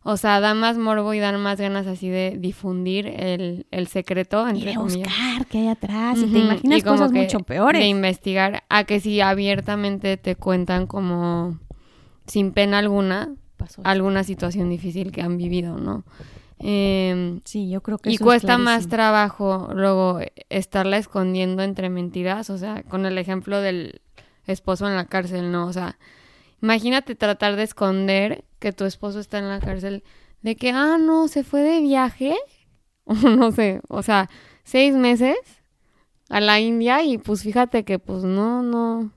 O 0.07 0.19
sea, 0.19 0.39
da 0.41 0.53
más 0.53 0.77
morbo 0.77 1.15
y 1.15 1.19
dan 1.19 1.41
más 1.41 1.59
ganas 1.59 1.87
así 1.87 2.11
de 2.11 2.37
difundir 2.39 3.07
el, 3.07 3.67
el 3.71 3.87
secreto. 3.87 4.47
Entre 4.47 4.73
y 4.73 4.75
de 4.75 4.79
buscar 4.79 5.47
qué 5.47 5.59
hay 5.61 5.69
atrás. 5.69 6.19
Y 6.19 6.27
te 6.27 6.39
imaginas 6.41 6.85
cosas 6.85 7.11
mucho 7.11 7.41
peores. 7.41 7.81
De 7.81 7.89
investigar 7.89 8.65
a 8.69 8.85
que 8.85 9.01
si 9.01 9.23
abiertamente 9.23 10.19
te 10.19 10.37
cuentan 10.37 10.87
como 10.87 11.59
sin 12.27 12.53
pena 12.53 12.81
alguna, 12.81 13.35
alguna 13.83 14.25
situación 14.25 14.71
difícil 14.71 15.13
que 15.13 15.23
han 15.23 15.37
vivido, 15.37 15.79
¿no? 15.79 16.05
Em, 16.59 17.41
sí, 17.45 17.69
yo 17.69 17.83
creo 17.83 17.99
que 17.99 18.11
y 18.11 18.19
cuesta 18.19 18.59
más 18.59 18.89
trabajo 18.89 19.69
luego 19.75 20.21
estarla 20.49 20.99
escondiendo 20.99 21.63
entre 21.63 21.91
mentiras, 21.91 22.49
o 22.51 22.59
sea, 22.59 22.83
con 22.85 23.07
el 23.07 23.19
ejemplo 23.19 23.61
del 23.61 24.01
esposo 24.47 24.87
en 24.87 24.97
la 24.97 25.07
cárcel, 25.07 25.51
¿no? 25.51 25.67
O 25.67 25.73
sea, 25.73 25.99
imagínate 26.63 27.17
tratar 27.17 27.57
de 27.57 27.65
esconder 27.65 28.45
que 28.61 28.73
tu 28.73 28.85
esposo 28.85 29.21
está 29.21 29.39
en 29.39 29.49
la 29.49 29.61
cárcel 29.61 30.05
de 30.43 30.57
que, 30.57 30.71
ah, 30.71 30.97
no, 30.99 31.29
se 31.29 31.43
fue 31.43 31.63
de 31.63 31.81
viaje, 31.81 32.37
no 33.07 33.51
sé, 33.53 33.81
o 33.89 34.03
sea, 34.03 34.31
seis 34.63 34.95
meses, 34.95 35.37
a 36.29 36.41
la 36.41 36.61
India 36.61 37.03
y 37.03 37.19
pues 37.19 37.43
fíjate 37.43 37.85
que 37.85 37.99
pues 37.99 38.25
no, 38.25 38.63
no, 38.63 39.13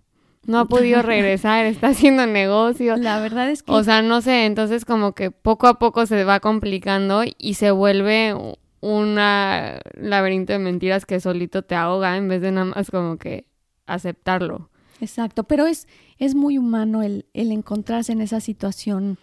no 0.47 0.59
ha 0.59 0.65
podido 0.65 1.03
regresar, 1.03 1.65
está 1.65 1.87
haciendo 1.89 2.25
negocio. 2.25 2.97
La 2.97 3.19
verdad 3.19 3.49
es 3.51 3.61
que... 3.61 3.71
O 3.71 3.83
sea, 3.83 4.01
no 4.01 4.21
sé, 4.21 4.45
entonces 4.45 4.85
como 4.85 5.13
que 5.13 5.29
poco 5.29 5.67
a 5.67 5.77
poco 5.77 6.05
se 6.07 6.23
va 6.23 6.39
complicando 6.39 7.23
y 7.37 7.53
se 7.53 7.69
vuelve 7.69 8.33
una 8.79 9.79
laberinto 9.93 10.53
de 10.53 10.59
mentiras 10.59 11.05
que 11.05 11.19
solito 11.19 11.63
te 11.63 11.75
ahoga 11.75 12.17
en 12.17 12.27
vez 12.27 12.41
de 12.41 12.51
nada 12.51 12.65
más 12.65 12.89
como 12.89 13.17
que 13.17 13.45
aceptarlo. 13.85 14.69
Exacto, 15.01 15.43
pero 15.43 15.67
es, 15.67 15.87
es 16.17 16.33
muy 16.33 16.57
humano 16.57 17.03
el, 17.03 17.25
el 17.33 17.51
encontrarse 17.51 18.13
en 18.13 18.21
esa 18.21 18.39
situación 18.39 19.17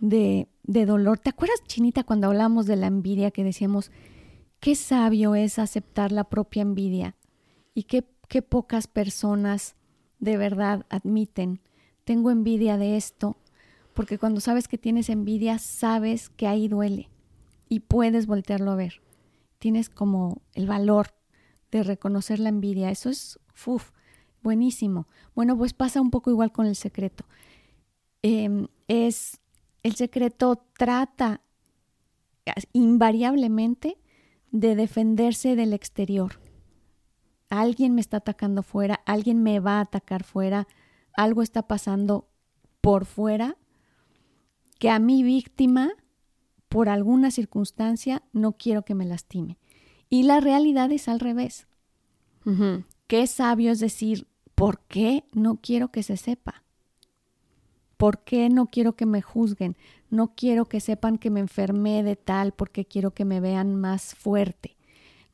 de, 0.00 0.48
de 0.62 0.86
dolor. 0.86 1.18
¿Te 1.18 1.30
acuerdas, 1.30 1.62
Chinita, 1.66 2.04
cuando 2.04 2.28
hablamos 2.28 2.66
de 2.66 2.76
la 2.76 2.86
envidia 2.86 3.30
que 3.30 3.42
decíamos, 3.42 3.90
qué 4.60 4.74
sabio 4.74 5.34
es 5.34 5.58
aceptar 5.58 6.12
la 6.12 6.24
propia 6.24 6.62
envidia 6.62 7.16
y 7.74 7.84
qué, 7.84 8.04
qué 8.28 8.42
pocas 8.42 8.86
personas 8.86 9.76
de 10.20 10.36
verdad 10.36 10.86
admiten, 10.88 11.60
tengo 12.04 12.30
envidia 12.30 12.76
de 12.76 12.96
esto, 12.96 13.36
porque 13.94 14.18
cuando 14.18 14.40
sabes 14.40 14.68
que 14.68 14.78
tienes 14.78 15.08
envidia, 15.08 15.58
sabes 15.58 16.30
que 16.30 16.46
ahí 16.46 16.68
duele 16.68 17.08
y 17.68 17.80
puedes 17.80 18.26
voltearlo 18.26 18.70
a 18.70 18.76
ver. 18.76 19.00
Tienes 19.58 19.90
como 19.90 20.40
el 20.54 20.66
valor 20.66 21.08
de 21.70 21.82
reconocer 21.82 22.38
la 22.38 22.48
envidia. 22.48 22.90
Eso 22.90 23.10
es, 23.10 23.38
uf, 23.66 23.90
buenísimo. 24.42 25.06
Bueno, 25.34 25.56
pues 25.56 25.72
pasa 25.72 26.00
un 26.00 26.10
poco 26.10 26.30
igual 26.30 26.52
con 26.52 26.66
el 26.66 26.76
secreto. 26.76 27.24
Em, 28.22 28.68
es, 28.86 29.40
el 29.82 29.94
secreto 29.94 30.64
trata 30.76 31.40
invariablemente 32.72 33.98
de 34.50 34.74
defenderse 34.74 35.56
del 35.56 35.72
exterior. 35.72 36.40
Alguien 37.50 37.94
me 37.94 38.00
está 38.00 38.18
atacando 38.18 38.62
fuera, 38.62 39.00
alguien 39.06 39.42
me 39.42 39.60
va 39.60 39.78
a 39.78 39.82
atacar 39.82 40.24
fuera, 40.24 40.68
algo 41.14 41.42
está 41.42 41.62
pasando 41.66 42.28
por 42.80 43.06
fuera 43.06 43.56
que 44.78 44.90
a 44.90 44.98
mi 44.98 45.22
víctima, 45.22 45.90
por 46.68 46.88
alguna 46.88 47.30
circunstancia, 47.30 48.22
no 48.32 48.52
quiero 48.52 48.84
que 48.84 48.94
me 48.94 49.04
lastime. 49.04 49.58
Y 50.08 50.22
la 50.22 50.40
realidad 50.40 50.90
es 50.92 51.08
al 51.08 51.20
revés. 51.20 51.66
Qué 53.06 53.26
sabio 53.26 53.72
es 53.72 53.80
decir, 53.80 54.26
¿por 54.54 54.80
qué 54.86 55.24
no 55.32 55.56
quiero 55.60 55.90
que 55.90 56.02
se 56.02 56.16
sepa? 56.16 56.62
¿Por 57.98 58.22
qué 58.24 58.48
no 58.48 58.70
quiero 58.70 58.94
que 58.94 59.04
me 59.04 59.20
juzguen? 59.20 59.76
No 60.08 60.34
quiero 60.34 60.66
que 60.66 60.80
sepan 60.80 61.18
que 61.18 61.30
me 61.30 61.40
enfermé 61.40 62.02
de 62.02 62.16
tal 62.16 62.52
porque 62.52 62.86
quiero 62.86 63.12
que 63.12 63.24
me 63.24 63.40
vean 63.40 63.76
más 63.76 64.14
fuerte. 64.14 64.76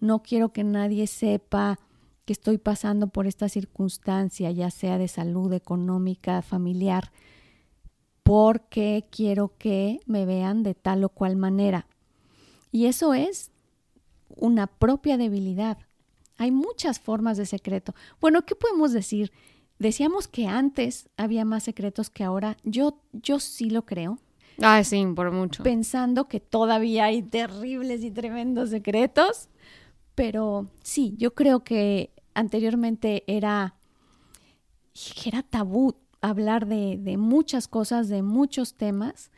No 0.01 0.23
quiero 0.23 0.53
que 0.53 0.65
nadie 0.65 1.07
sepa 1.07 1.79
que 2.25 2.33
estoy 2.33 2.59
pasando 2.59 3.09
por 3.09 3.27
esta 3.27 3.49
circunstancia, 3.49 4.51
ya 4.51 4.71
sea 4.71 4.99
de 4.99 5.09
salud 5.09 5.53
económica, 5.53 6.43
familiar, 6.43 7.13
porque 8.23 9.07
quiero 9.11 9.53
que 9.59 10.01
me 10.07 10.25
vean 10.25 10.63
de 10.63 10.75
tal 10.75 11.05
o 11.05 11.11
cual 11.11 11.37
manera. 11.37 11.87
Y 12.73 12.87
eso 12.87 13.15
es 13.15 13.51
una 14.29 14.67
propia 14.67 15.17
debilidad. 15.17 15.79
Hay 16.39 16.51
muchas 16.51 16.99
formas 16.99 17.37
de 17.37 17.47
secreto. 17.47 17.95
Bueno, 18.21 18.45
¿qué 18.45 18.57
podemos 18.57 18.93
decir? 18.93 19.31
Decíamos 19.79 20.27
que 20.27 20.47
antes 20.47 21.09
había 21.17 21.45
más 21.45 21.65
secretos 21.65 22.11
que 22.11 22.25
ahora. 22.25 22.57
Yo, 22.65 23.01
yo 23.13 23.39
sí 23.39 23.71
lo 23.71 23.85
creo. 23.85 24.19
Ah, 24.61 24.83
sí, 24.83 25.05
por 25.15 25.31
mucho. 25.31 25.63
Pensando 25.63 26.27
que 26.27 26.41
todavía 26.41 27.05
hay 27.07 27.23
terribles 27.23 28.03
y 28.03 28.11
tremendos 28.11 28.71
secretos. 28.71 29.49
Pero 30.15 30.69
sí, 30.83 31.15
yo 31.19 31.35
creo 31.35 31.65
que 31.65 32.14
anteriormente 32.35 33.25
era, 33.27 33.77
era 35.25 35.43
tabú 35.43 35.97
hablar 36.21 36.67
de, 36.67 36.99
de 36.99 37.17
muchas 37.17 37.69
cosas, 37.69 38.09
de 38.09 38.23
muchos 38.23 38.75
temas, 38.75 39.31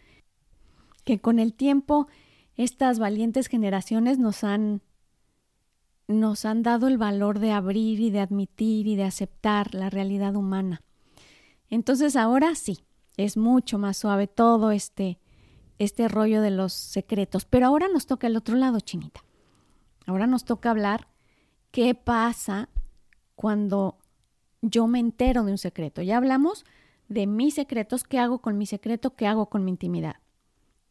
que 1.04 1.18
con 1.18 1.38
el 1.38 1.54
tiempo 1.54 2.08
estas 2.56 2.98
valientes 2.98 3.46
generaciones 3.48 4.18
nos 4.18 4.44
han 4.44 4.82
nos 6.08 6.44
han 6.44 6.62
dado 6.62 6.86
el 6.86 6.98
valor 6.98 7.40
de 7.40 7.50
abrir 7.50 7.98
y 8.00 8.10
de 8.10 8.20
admitir 8.20 8.86
y 8.86 8.94
de 8.94 9.02
aceptar 9.02 9.74
la 9.74 9.90
realidad 9.90 10.36
humana. 10.36 10.82
Entonces 11.68 12.14
ahora 12.14 12.54
sí, 12.54 12.84
es 13.16 13.36
mucho 13.36 13.78
más 13.78 13.96
suave 13.96 14.26
todo 14.26 14.70
este, 14.70 15.18
este 15.78 16.08
rollo 16.08 16.42
de 16.42 16.50
los 16.50 16.72
secretos. 16.72 17.44
Pero 17.44 17.66
ahora 17.66 17.88
nos 17.88 18.06
toca 18.06 18.26
el 18.26 18.36
otro 18.36 18.56
lado, 18.56 18.80
Chinita. 18.80 19.24
Ahora 20.06 20.26
nos 20.26 20.44
toca 20.44 20.70
hablar 20.70 21.08
qué 21.70 21.94
pasa 21.94 22.68
cuando 23.36 23.98
yo 24.62 24.88
me 24.88 24.98
entero 24.98 25.44
de 25.44 25.52
un 25.52 25.58
secreto. 25.58 26.02
Ya 26.02 26.16
hablamos 26.16 26.64
de 27.08 27.26
mis 27.26 27.54
secretos, 27.54 28.02
qué 28.02 28.18
hago 28.18 28.40
con 28.40 28.58
mi 28.58 28.66
secreto, 28.66 29.14
qué 29.14 29.28
hago 29.28 29.46
con 29.46 29.64
mi 29.64 29.70
intimidad. 29.70 30.16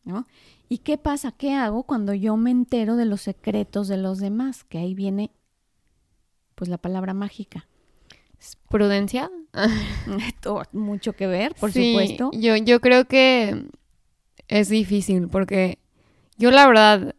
¿no? 0.05 0.27
¿Y 0.69 0.79
qué 0.79 0.97
pasa? 0.97 1.31
¿Qué 1.31 1.53
hago 1.53 1.83
cuando 1.83 2.13
yo 2.13 2.37
me 2.37 2.51
entero 2.51 2.95
de 2.95 3.05
los 3.05 3.21
secretos 3.21 3.87
de 3.87 3.97
los 3.97 4.19
demás? 4.19 4.63
Que 4.63 4.77
ahí 4.77 4.93
viene, 4.93 5.31
pues, 6.53 6.69
la 6.69 6.77
palabra 6.77 7.13
mágica. 7.13 7.67
¿Prudencia? 8.69 9.31
mucho 10.71 11.13
que 11.13 11.27
ver, 11.27 11.55
por 11.55 11.71
supuesto. 11.71 12.29
Yo, 12.33 12.55
yo 12.55 12.79
creo 12.79 13.05
que 13.05 13.67
es 14.47 14.69
difícil 14.69 15.27
porque 15.27 15.79
yo 16.37 16.51
la 16.51 16.67
verdad, 16.67 17.15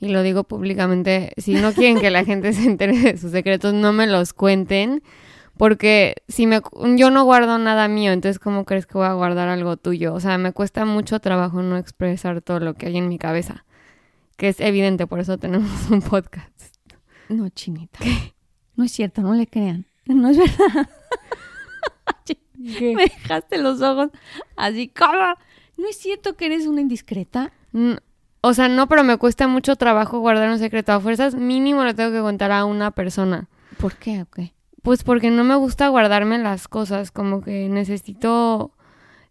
y 0.00 0.08
lo 0.08 0.22
digo 0.22 0.44
públicamente, 0.44 1.32
si 1.36 1.54
no 1.54 1.72
quieren 1.72 2.00
que 2.00 2.10
la 2.10 2.24
gente 2.24 2.52
se 2.54 2.64
entere 2.64 2.98
de 2.98 3.18
sus 3.18 3.30
secretos, 3.30 3.74
no 3.74 3.92
me 3.92 4.06
los 4.06 4.32
cuenten 4.32 5.02
porque 5.60 6.22
si 6.26 6.46
me 6.46 6.62
yo 6.96 7.10
no 7.10 7.24
guardo 7.24 7.58
nada 7.58 7.86
mío, 7.86 8.12
entonces 8.12 8.38
cómo 8.38 8.64
crees 8.64 8.86
que 8.86 8.96
voy 8.96 9.06
a 9.06 9.12
guardar 9.12 9.50
algo 9.50 9.76
tuyo? 9.76 10.14
O 10.14 10.20
sea, 10.20 10.38
me 10.38 10.52
cuesta 10.52 10.86
mucho 10.86 11.20
trabajo 11.20 11.60
no 11.60 11.76
expresar 11.76 12.40
todo 12.40 12.60
lo 12.60 12.72
que 12.72 12.86
hay 12.86 12.96
en 12.96 13.10
mi 13.10 13.18
cabeza, 13.18 13.66
que 14.38 14.48
es 14.48 14.58
evidente, 14.60 15.06
por 15.06 15.20
eso 15.20 15.36
tenemos 15.36 15.68
un 15.90 16.00
podcast. 16.00 16.48
No, 17.28 17.46
chinita. 17.50 17.98
No 18.74 18.84
es 18.84 18.92
cierto, 18.92 19.20
no 19.20 19.34
le 19.34 19.46
crean. 19.46 19.84
No 20.06 20.30
es 20.30 20.38
verdad. 20.38 20.88
Me 22.58 23.04
dejaste 23.04 23.58
los 23.58 23.82
ojos 23.82 24.08
así 24.56 24.88
como 24.88 25.34
¿No 25.76 25.88
es 25.88 25.96
cierto 25.96 26.36
que 26.36 26.46
eres 26.46 26.66
una 26.66 26.80
indiscreta? 26.80 27.52
O 28.42 28.54
sea, 28.54 28.68
no, 28.68 28.88
pero 28.88 29.04
me 29.04 29.16
cuesta 29.16 29.48
mucho 29.48 29.76
trabajo 29.76 30.20
guardar 30.20 30.50
un 30.50 30.58
secreto. 30.58 30.92
A 30.92 31.00
fuerzas 31.00 31.34
mínimo 31.34 31.84
le 31.84 31.94
tengo 31.94 32.10
que 32.10 32.20
contar 32.20 32.52
a 32.52 32.64
una 32.64 32.90
persona. 32.90 33.48
¿Por 33.78 33.96
qué? 33.96 34.22
Okay. 34.22 34.54
Pues 34.82 35.04
porque 35.04 35.30
no 35.30 35.44
me 35.44 35.54
gusta 35.56 35.88
guardarme 35.88 36.38
las 36.38 36.68
cosas, 36.68 37.10
como 37.10 37.42
que 37.42 37.68
necesito 37.68 38.72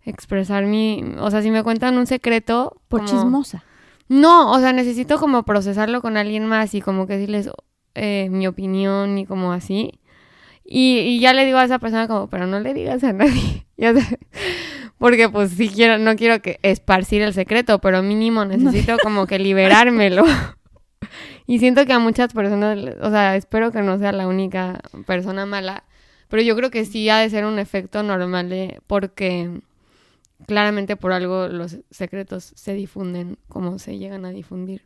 expresar 0.03 0.65
mi, 0.65 1.03
o 1.19 1.29
sea, 1.31 1.41
si 1.41 1.51
me 1.51 1.63
cuentan 1.63 1.97
un 1.97 2.07
secreto, 2.07 2.81
por 2.87 3.05
chismosa. 3.05 3.63
No, 4.07 4.51
o 4.51 4.59
sea, 4.59 4.73
necesito 4.73 5.19
como 5.19 5.43
procesarlo 5.43 6.01
con 6.01 6.17
alguien 6.17 6.45
más 6.45 6.73
y 6.73 6.81
como 6.81 7.05
que 7.05 7.13
decirles 7.13 7.49
eh, 7.95 8.27
mi 8.31 8.47
opinión 8.47 9.17
y 9.17 9.25
como 9.25 9.53
así. 9.53 9.99
Y, 10.63 11.19
ya 11.19 11.33
le 11.33 11.45
digo 11.45 11.57
a 11.57 11.63
esa 11.63 11.79
persona 11.79 12.07
como, 12.07 12.27
pero 12.27 12.45
no 12.45 12.59
le 12.59 12.73
digas 12.73 13.03
a 13.03 13.13
nadie. 13.13 13.65
Porque 14.99 15.29
pues 15.29 15.51
sí 15.51 15.69
quiero, 15.69 15.97
no 15.97 16.15
quiero 16.15 16.41
que 16.41 16.59
esparcir 16.61 17.21
el 17.21 17.33
secreto, 17.33 17.79
pero 17.79 18.03
mínimo 18.03 18.45
necesito 18.45 18.97
como 19.01 19.25
que 19.25 19.39
liberármelo. 19.39 20.25
Y 21.47 21.57
siento 21.57 21.87
que 21.87 21.93
a 21.93 21.97
muchas 21.97 22.31
personas, 22.31 22.77
o 23.01 23.09
sea, 23.09 23.35
espero 23.35 23.71
que 23.71 23.81
no 23.81 23.97
sea 23.97 24.11
la 24.11 24.27
única 24.27 24.81
persona 25.07 25.47
mala, 25.47 25.83
pero 26.27 26.43
yo 26.43 26.55
creo 26.55 26.69
que 26.69 26.85
sí 26.85 27.09
ha 27.09 27.17
de 27.17 27.29
ser 27.31 27.43
un 27.43 27.57
efecto 27.57 28.03
normal 28.03 28.49
de, 28.49 28.79
porque 28.85 29.49
claramente 30.45 30.95
por 30.95 31.11
algo 31.11 31.47
los 31.47 31.79
secretos 31.89 32.51
se 32.55 32.75
difunden 32.75 33.39
como 33.47 33.79
se 33.79 33.97
llegan 33.97 34.25
a 34.25 34.29
difundir. 34.29 34.83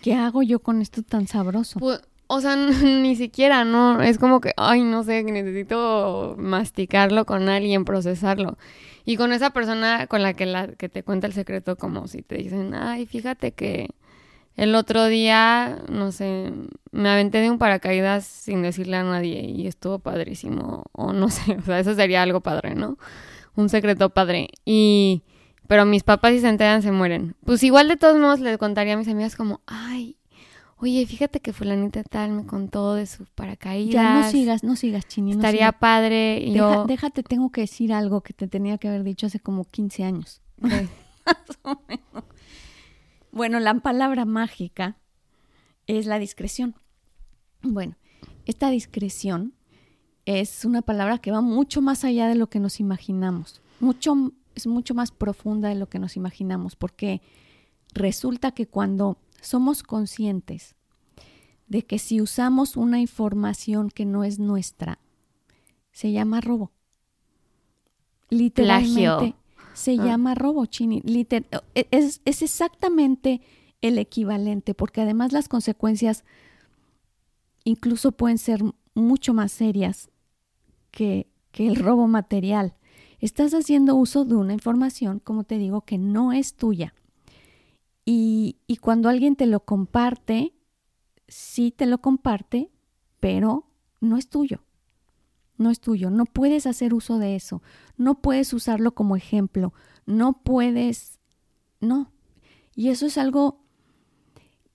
¿Qué 0.00 0.14
hago 0.14 0.42
yo 0.42 0.60
con 0.60 0.80
esto 0.80 1.02
tan 1.02 1.26
sabroso? 1.26 1.78
Pues, 1.80 2.00
o 2.28 2.40
sea, 2.40 2.56
ni 2.82 3.16
siquiera, 3.16 3.64
¿no? 3.64 4.00
Es 4.00 4.18
como 4.18 4.40
que, 4.40 4.54
ay, 4.56 4.82
no 4.82 5.02
sé, 5.04 5.22
necesito 5.22 6.34
masticarlo 6.38 7.26
con 7.26 7.48
alguien, 7.50 7.84
procesarlo. 7.84 8.56
Y 9.08 9.16
con 9.16 9.32
esa 9.32 9.48
persona 9.48 10.06
con 10.06 10.20
la 10.20 10.34
que, 10.34 10.44
la 10.44 10.66
que 10.66 10.90
te 10.90 11.02
cuenta 11.02 11.26
el 11.26 11.32
secreto, 11.32 11.78
como 11.78 12.06
si 12.08 12.20
te 12.20 12.34
dicen, 12.34 12.74
ay, 12.74 13.06
fíjate 13.06 13.52
que 13.52 13.88
el 14.54 14.74
otro 14.74 15.06
día, 15.06 15.78
no 15.88 16.12
sé, 16.12 16.52
me 16.90 17.08
aventé 17.08 17.38
de 17.40 17.50
un 17.50 17.56
paracaídas 17.56 18.26
sin 18.26 18.60
decirle 18.60 18.98
a 18.98 19.04
nadie 19.04 19.46
y 19.46 19.66
estuvo 19.66 19.98
padrísimo. 19.98 20.84
O 20.92 21.14
no 21.14 21.30
sé, 21.30 21.56
o 21.56 21.62
sea, 21.62 21.78
eso 21.78 21.94
sería 21.94 22.20
algo 22.20 22.42
padre, 22.42 22.74
¿no? 22.74 22.98
Un 23.56 23.70
secreto 23.70 24.10
padre. 24.10 24.50
Y, 24.66 25.22
pero 25.68 25.86
mis 25.86 26.02
papás 26.02 26.32
si 26.32 26.40
se 26.40 26.50
enteran 26.50 26.82
se 26.82 26.92
mueren. 26.92 27.34
Pues 27.46 27.62
igual 27.62 27.88
de 27.88 27.96
todos 27.96 28.18
modos 28.18 28.40
les 28.40 28.58
contaría 28.58 28.92
a 28.92 28.98
mis 28.98 29.08
amigas 29.08 29.36
como, 29.36 29.62
ay, 29.64 30.17
oye, 30.80 31.04
fíjate 31.06 31.40
que 31.40 31.52
fulanita 31.52 32.02
tal 32.04 32.32
me 32.32 32.46
contó 32.46 32.94
de 32.94 33.06
su 33.06 33.24
paracaídas. 33.26 33.92
Ya, 33.92 34.20
no 34.20 34.30
sigas, 34.30 34.64
no 34.64 34.76
sigas, 34.76 35.06
Chini. 35.06 35.32
Estaría 35.32 35.72
padre. 35.72 36.40
Y 36.40 36.54
yo... 36.54 36.84
Déjate, 36.86 37.22
tengo 37.22 37.50
que 37.50 37.62
decir 37.62 37.92
algo 37.92 38.20
que 38.20 38.32
te 38.32 38.48
tenía 38.48 38.78
que 38.78 38.88
haber 38.88 39.04
dicho 39.04 39.26
hace 39.26 39.40
como 39.40 39.64
15 39.64 40.04
años. 40.04 40.42
Más 40.58 40.78
o 41.62 41.80
menos. 41.88 42.24
Bueno, 43.30 43.60
la 43.60 43.74
palabra 43.74 44.24
mágica 44.24 44.96
es 45.86 46.06
la 46.06 46.18
discreción. 46.18 46.74
Bueno, 47.62 47.96
esta 48.46 48.70
discreción 48.70 49.54
es 50.24 50.64
una 50.64 50.82
palabra 50.82 51.18
que 51.18 51.30
va 51.30 51.40
mucho 51.40 51.80
más 51.80 52.04
allá 52.04 52.28
de 52.28 52.34
lo 52.34 52.48
que 52.48 52.60
nos 52.60 52.80
imaginamos. 52.80 53.60
Mucho, 53.80 54.32
es 54.54 54.66
mucho 54.66 54.94
más 54.94 55.10
profunda 55.10 55.68
de 55.68 55.74
lo 55.74 55.88
que 55.88 55.98
nos 55.98 56.16
imaginamos, 56.16 56.76
porque 56.76 57.22
resulta 57.94 58.52
que 58.52 58.66
cuando 58.66 59.18
somos 59.40 59.82
conscientes 59.82 60.74
de 61.66 61.84
que 61.84 61.98
si 61.98 62.20
usamos 62.20 62.76
una 62.76 63.00
información 63.00 63.90
que 63.90 64.04
no 64.04 64.24
es 64.24 64.38
nuestra, 64.38 64.98
se 65.92 66.12
llama 66.12 66.40
robo. 66.40 66.72
Literalmente 68.30 69.34
se 69.74 69.92
ah. 69.92 70.04
llama 70.04 70.34
robo, 70.34 70.66
Chini. 70.66 71.02
E, 71.04 71.88
es, 71.90 72.20
es 72.24 72.42
exactamente 72.42 73.40
el 73.80 73.98
equivalente, 73.98 74.74
porque 74.74 75.02
además 75.02 75.32
las 75.32 75.48
consecuencias 75.48 76.24
incluso 77.64 78.12
pueden 78.12 78.38
ser 78.38 78.62
mucho 78.94 79.34
más 79.34 79.52
serias 79.52 80.10
que, 80.90 81.28
que 81.52 81.68
el 81.68 81.76
robo 81.76 82.08
material. 82.08 82.74
Estás 83.20 83.52
haciendo 83.52 83.94
uso 83.94 84.24
de 84.24 84.36
una 84.36 84.52
información, 84.52 85.20
como 85.20 85.44
te 85.44 85.58
digo, 85.58 85.82
que 85.82 85.98
no 85.98 86.32
es 86.32 86.54
tuya. 86.54 86.94
Y, 88.10 88.56
y, 88.66 88.76
cuando 88.76 89.10
alguien 89.10 89.36
te 89.36 89.44
lo 89.44 89.60
comparte, 89.66 90.54
sí 91.26 91.70
te 91.70 91.84
lo 91.84 92.00
comparte, 92.00 92.70
pero 93.20 93.66
no 94.00 94.16
es 94.16 94.30
tuyo. 94.30 94.62
No 95.58 95.68
es 95.70 95.78
tuyo. 95.78 96.08
No 96.08 96.24
puedes 96.24 96.66
hacer 96.66 96.94
uso 96.94 97.18
de 97.18 97.36
eso. 97.36 97.62
No 97.98 98.22
puedes 98.22 98.54
usarlo 98.54 98.94
como 98.94 99.14
ejemplo. 99.14 99.74
No 100.06 100.40
puedes. 100.42 101.18
No. 101.80 102.10
Y 102.74 102.88
eso 102.88 103.04
es 103.04 103.18
algo 103.18 103.60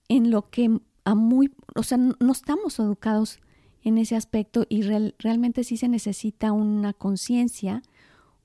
en 0.06 0.30
lo 0.30 0.48
que 0.50 0.78
a 1.02 1.16
muy. 1.16 1.52
O 1.74 1.82
sea, 1.82 1.98
no 1.98 2.30
estamos 2.30 2.78
educados 2.78 3.40
en 3.82 3.98
ese 3.98 4.14
aspecto 4.14 4.64
y 4.68 4.82
realmente 5.18 5.64
sí 5.64 5.76
se 5.76 5.88
necesita 5.88 6.52
una 6.52 6.92
conciencia, 6.92 7.82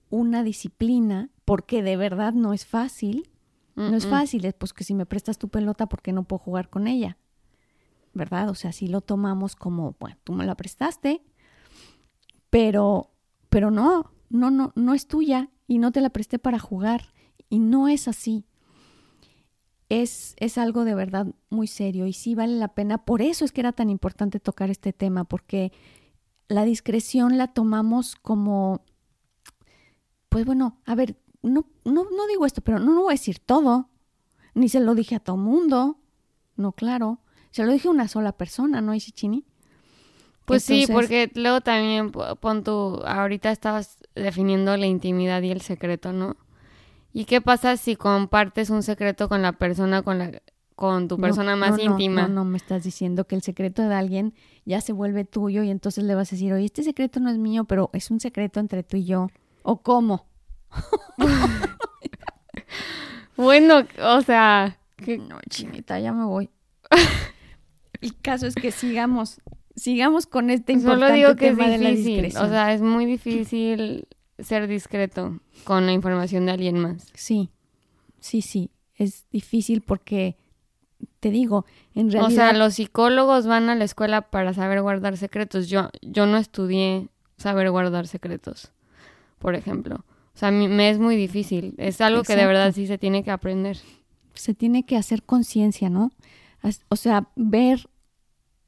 una 0.09 0.41
disciplina, 0.41 1.29
porque 1.45 1.83
de 1.83 1.95
verdad 1.95 2.33
no 2.33 2.53
es 2.53 2.65
fácil. 2.65 3.29
No 3.79 3.95
es 3.95 4.07
fácil, 4.07 4.43
es 4.45 4.53
pues 4.53 4.73
que 4.73 4.83
si 4.83 4.93
me 4.93 5.05
prestas 5.05 5.37
tu 5.37 5.49
pelota, 5.49 5.87
¿por 5.87 6.01
qué 6.01 6.11
no 6.11 6.23
puedo 6.23 6.39
jugar 6.39 6.69
con 6.69 6.87
ella? 6.87 7.17
¿verdad? 8.13 8.49
O 8.49 8.55
sea, 8.55 8.71
si 8.71 8.87
lo 8.87 9.01
tomamos 9.01 9.55
como, 9.55 9.95
bueno, 9.99 10.17
tú 10.23 10.33
me 10.33 10.45
la 10.45 10.55
prestaste, 10.55 11.21
pero, 12.49 13.11
pero 13.49 13.71
no, 13.71 14.11
no, 14.29 14.51
no, 14.51 14.71
no 14.75 14.93
es 14.93 15.07
tuya 15.07 15.49
y 15.67 15.77
no 15.77 15.91
te 15.91 16.01
la 16.01 16.09
presté 16.09 16.39
para 16.39 16.59
jugar 16.59 17.13
y 17.49 17.59
no 17.59 17.87
es 17.87 18.07
así. 18.07 18.45
Es, 19.89 20.35
es 20.37 20.57
algo 20.59 20.85
de 20.85 20.93
verdad 20.93 21.27
muy 21.49 21.65
serio 21.65 22.05
y 22.05 22.13
sí 22.13 22.35
vale 22.35 22.53
la 22.53 22.75
pena. 22.75 23.05
Por 23.05 23.21
eso 23.21 23.43
es 23.43 23.51
que 23.51 23.61
era 23.61 23.71
tan 23.71 23.89
importante 23.89 24.39
tocar 24.39 24.69
este 24.69 24.93
tema, 24.93 25.23
porque 25.23 25.71
la 26.47 26.63
discreción 26.63 27.37
la 27.37 27.47
tomamos 27.47 28.15
como, 28.15 28.83
pues 30.29 30.45
bueno, 30.45 30.79
a 30.85 30.93
ver, 30.93 31.17
no, 31.41 31.65
no, 31.85 32.03
no 32.03 32.27
digo 32.27 32.45
esto, 32.45 32.61
pero 32.61 32.79
no, 32.79 32.93
no 32.93 33.01
voy 33.03 33.11
a 33.11 33.13
decir 33.13 33.39
todo, 33.39 33.89
ni 34.53 34.69
se 34.69 34.79
lo 34.79 34.95
dije 34.95 35.15
a 35.15 35.19
todo 35.19 35.37
mundo, 35.37 35.97
no, 36.55 36.71
claro, 36.73 37.19
se 37.51 37.63
lo 37.63 37.71
dije 37.71 37.87
a 37.87 37.91
una 37.91 38.07
sola 38.07 38.33
persona, 38.33 38.81
¿no, 38.81 38.93
Isichini? 38.93 39.45
Pues 40.45 40.63
sí, 40.63 40.85
porque 40.91 41.31
luego 41.35 41.61
también 41.61 42.11
pon 42.11 42.63
tu, 42.63 43.01
ahorita 43.05 43.51
estabas 43.51 43.97
definiendo 44.15 44.75
la 44.77 44.87
intimidad 44.87 45.43
y 45.43 45.51
el 45.51 45.61
secreto, 45.61 46.11
¿no? 46.11 46.37
¿Y 47.13 47.25
qué 47.25 47.39
pasa 47.39 47.77
si 47.77 47.95
compartes 47.95 48.69
un 48.69 48.81
secreto 48.81 49.29
con 49.29 49.41
la 49.41 49.53
persona 49.53 50.01
con 50.01 50.17
la 50.17 50.41
con 50.75 51.07
tu 51.07 51.17
persona 51.17 51.55
más 51.55 51.77
íntima? 51.77 52.23
No, 52.23 52.35
no, 52.35 52.45
me 52.45 52.57
estás 52.57 52.83
diciendo 52.83 53.27
que 53.27 53.35
el 53.35 53.41
secreto 53.41 53.81
de 53.87 53.93
alguien 53.93 54.33
ya 54.65 54.79
se 54.79 54.93
vuelve 54.93 55.25
tuyo 55.25 55.61
y 55.61 55.69
entonces 55.69 56.03
le 56.05 56.15
vas 56.15 56.31
a 56.31 56.35
decir, 56.35 56.53
oye, 56.53 56.65
este 56.65 56.83
secreto 56.83 57.19
no 57.19 57.29
es 57.29 57.37
mío, 57.37 57.65
pero 57.65 57.89
es 57.93 58.09
un 58.09 58.19
secreto 58.19 58.59
entre 58.59 58.83
tú 58.83 58.97
y 58.97 59.03
yo. 59.03 59.27
¿O 59.63 59.81
cómo? 59.81 60.28
bueno, 63.37 63.83
o 64.01 64.21
sea... 64.21 64.77
Que... 64.97 65.17
No, 65.17 65.39
chinita, 65.49 65.99
ya 65.99 66.13
me 66.13 66.25
voy. 66.25 66.49
El 68.01 68.15
caso 68.17 68.47
es 68.47 68.55
que 68.55 68.71
sigamos, 68.71 69.41
sigamos 69.75 70.25
con 70.25 70.49
este 70.49 70.73
importante 70.73 71.13
digo 71.13 71.35
que 71.35 71.51
tema 71.51 71.73
es 71.73 71.79
difícil, 71.79 72.21
de 72.21 72.31
la 72.31 72.43
O 72.43 72.49
sea, 72.49 72.73
es 72.73 72.81
muy 72.81 73.05
difícil 73.05 74.07
ser 74.37 74.67
discreto 74.67 75.39
con 75.63 75.85
la 75.85 75.91
información 75.91 76.45
de 76.45 76.53
alguien 76.53 76.79
más. 76.79 77.07
Sí, 77.13 77.49
sí, 78.19 78.41
sí. 78.41 78.71
Es 78.95 79.25
difícil 79.31 79.81
porque, 79.81 80.37
te 81.19 81.29
digo, 81.29 81.65
en 81.93 82.11
realidad... 82.11 82.31
O 82.31 82.35
sea, 82.35 82.53
los 82.53 82.75
psicólogos 82.75 83.47
van 83.47 83.69
a 83.69 83.75
la 83.75 83.85
escuela 83.85 84.29
para 84.29 84.53
saber 84.53 84.81
guardar 84.81 85.17
secretos. 85.17 85.69
Yo, 85.69 85.89
yo 86.01 86.25
no 86.25 86.37
estudié 86.37 87.09
saber 87.37 87.69
guardar 87.71 88.07
secretos, 88.07 88.71
por 89.39 89.55
ejemplo. 89.55 90.03
O 90.39 90.45
sea, 90.47 90.51
me 90.51 90.89
es 90.89 90.99
muy 90.99 91.17
difícil. 91.17 91.75
Es 91.77 91.99
algo 91.99 92.23
que 92.23 92.33
de 92.33 92.45
verdad 92.45 92.71
sí 92.71 92.87
se 92.87 92.97
tiene 92.97 93.25
que 93.25 93.31
aprender. 93.31 93.77
Se 94.33 94.53
tiene 94.53 94.85
que 94.85 94.95
hacer 94.95 95.23
conciencia, 95.23 95.89
¿no? 95.89 96.13
O 96.87 96.95
sea, 96.95 97.27
ver 97.35 97.89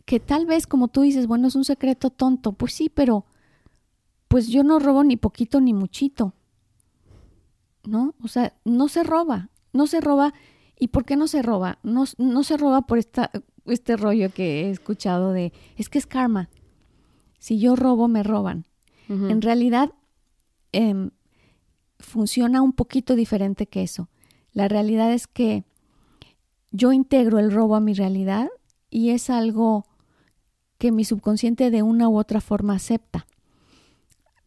que 0.04 0.20
tal 0.20 0.46
vez, 0.46 0.68
como 0.68 0.90
tú 0.90 1.00
dices, 1.00 1.28
bueno, 1.28 1.48
es 1.48 1.56
un 1.56 1.64
secreto 1.64 2.10
tonto. 2.10 2.52
Pues 2.52 2.74
sí, 2.74 2.92
pero 2.94 3.26
pues 4.28 4.50
yo 4.50 4.66
no 4.66 4.80
robo 4.80 5.06
ni 5.06 5.16
poquito 5.16 5.62
ni 5.62 5.74
muchito. 5.74 6.34
¿No? 7.86 8.16
O 8.22 8.28
sea, 8.28 8.54
no 8.66 8.90
se 8.90 9.04
roba. 9.04 9.50
No 9.72 9.88
se 9.88 10.02
roba. 10.02 10.34
¿Y 10.78 10.90
por 10.90 11.06
qué 11.06 11.16
no 11.16 11.28
se 11.28 11.42
roba? 11.42 11.80
No, 11.84 12.04
no 12.18 12.44
se 12.44 12.58
roba 12.58 12.82
por 12.82 12.98
esta, 12.98 13.32
este 13.66 13.96
rollo 13.96 14.30
que 14.34 14.64
he 14.64 14.72
escuchado 14.72 15.32
de, 15.32 15.54
es 15.78 15.88
que 15.88 16.00
es 16.00 16.06
karma. 16.06 16.50
Si 17.40 17.60
yo 17.60 17.78
robo, 17.78 18.10
me 18.10 18.24
roban. 18.24 18.68
En 19.08 19.42
realidad, 19.42 19.94
eh, 20.74 21.12
funciona 22.02 22.62
un 22.62 22.74
poquito 22.74 23.16
diferente 23.16 23.68
que 23.68 23.84
eso. 23.84 24.10
La 24.54 24.68
realidad 24.68 25.14
es 25.14 25.28
que 25.28 25.64
yo 26.72 26.92
integro 26.92 27.40
el 27.40 27.52
robo 27.52 27.76
a 27.76 27.82
mi 27.82 27.94
realidad 27.94 28.50
y 28.90 29.12
es 29.12 29.30
algo 29.30 29.86
que 30.78 30.92
mi 30.92 31.06
subconsciente 31.06 31.70
de 31.70 31.84
una 31.84 32.10
u 32.10 32.18
otra 32.18 32.42
forma 32.42 32.76
acepta. 32.76 33.28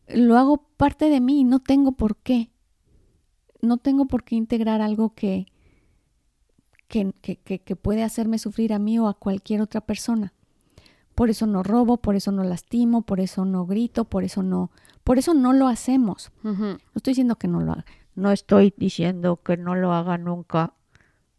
Lo 0.08 0.36
hago 0.36 0.58
parte 0.76 1.08
de 1.08 1.20
mí 1.20 1.40
y 1.40 1.44
no 1.44 1.60
tengo 1.60 1.92
por 1.92 2.16
qué. 2.16 2.50
No 3.62 3.78
tengo 3.78 4.06
por 4.06 4.24
qué 4.24 4.34
integrar 4.34 4.82
algo 4.82 5.14
que, 5.14 5.46
que, 6.88 7.12
que, 7.22 7.38
que, 7.38 7.76
puede 7.76 8.02
hacerme 8.02 8.38
sufrir 8.38 8.72
a 8.72 8.78
mí 8.78 8.98
o 8.98 9.08
a 9.08 9.14
cualquier 9.14 9.62
otra 9.62 9.80
persona. 9.80 10.34
Por 11.14 11.30
eso 11.30 11.46
no 11.46 11.62
robo, 11.62 11.98
por 11.98 12.16
eso 12.16 12.32
no 12.32 12.42
lastimo, 12.42 13.02
por 13.02 13.20
eso 13.20 13.44
no 13.44 13.66
grito, 13.66 14.04
por 14.04 14.24
eso 14.24 14.42
no, 14.42 14.70
por 15.04 15.18
eso 15.18 15.34
no 15.34 15.52
lo 15.52 15.68
hacemos. 15.68 16.32
No 16.42 16.78
estoy 16.94 17.12
diciendo 17.12 17.36
que 17.36 17.48
no 17.48 17.60
lo 17.60 17.72
haga. 17.72 17.84
No 18.14 18.30
estoy 18.30 18.74
diciendo 18.76 19.40
que 19.42 19.56
no 19.56 19.74
lo 19.74 19.92
haga 19.92 20.18
nunca 20.18 20.74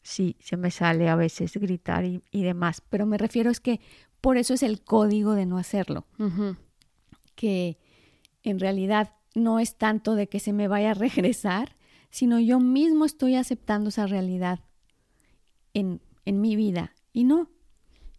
sí, 0.05 0.37
se 0.39 0.55
me 0.55 0.69
sale 0.69 1.09
a 1.09 1.15
veces 1.15 1.57
gritar 1.57 2.05
y, 2.05 2.21
demás, 2.31 2.83
pero 2.89 3.07
me 3.07 3.17
refiero 3.17 3.49
es 3.49 3.59
que 3.59 3.81
por 4.21 4.37
eso 4.37 4.53
es 4.53 4.61
el 4.61 4.81
código 4.81 5.33
de 5.33 5.47
no 5.47 5.57
hacerlo, 5.57 6.05
que 7.33 7.79
en 8.43 8.59
realidad 8.59 9.13
no 9.33 9.59
es 9.59 9.75
tanto 9.75 10.13
de 10.13 10.29
que 10.29 10.39
se 10.39 10.53
me 10.53 10.67
vaya 10.67 10.91
a 10.91 10.93
regresar, 10.93 11.75
sino 12.11 12.39
yo 12.39 12.59
mismo 12.59 13.03
estoy 13.03 13.35
aceptando 13.35 13.89
esa 13.89 14.05
realidad 14.05 14.59
en, 15.73 16.01
en 16.23 16.39
mi 16.39 16.55
vida 16.55 16.93
y 17.11 17.23
no, 17.23 17.49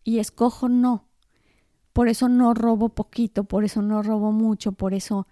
y 0.02 0.18
escojo 0.18 0.68
no. 0.68 1.05
Por 1.96 2.08
eso 2.08 2.28
no 2.28 2.52
robo 2.52 2.90
poquito, 2.90 3.44
por 3.44 3.64
eso 3.64 3.80
no 3.80 4.02
robo 4.02 4.30
mucho, 4.30 4.72
por 4.72 4.92
eso, 4.92 5.26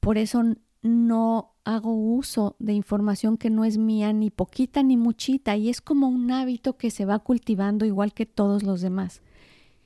por 0.00 0.18
eso 0.18 0.42
no 0.82 1.52
hago 1.62 1.94
uso 1.94 2.56
de 2.58 2.72
información 2.72 3.36
que 3.36 3.50
no 3.50 3.64
es 3.64 3.78
mía, 3.78 4.12
ni 4.12 4.30
poquita 4.30 4.82
ni 4.82 4.96
muchita, 4.96 5.54
y 5.54 5.68
es 5.68 5.80
como 5.80 6.08
un 6.08 6.32
hábito 6.32 6.76
que 6.76 6.90
se 6.90 7.04
va 7.04 7.20
cultivando 7.20 7.86
igual 7.86 8.14
que 8.14 8.26
todos 8.26 8.64
los 8.64 8.80
demás. 8.80 9.22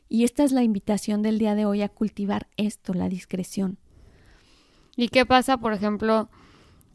Y 0.09 0.25
esta 0.25 0.42
es 0.42 0.53
la 0.53 0.62
invitación 0.62 1.20
del 1.20 1.38
día 1.38 1.55
de 1.55 1.66
hoy 1.66 1.83
a 1.83 1.90
cultivar 1.90 2.49
esto, 2.57 2.94
la 2.94 3.11
discreción. 3.11 3.77
¿Y 4.97 5.09
qué 5.09 5.27
pasa, 5.27 5.59
por 5.59 5.75
ejemplo, 5.75 6.31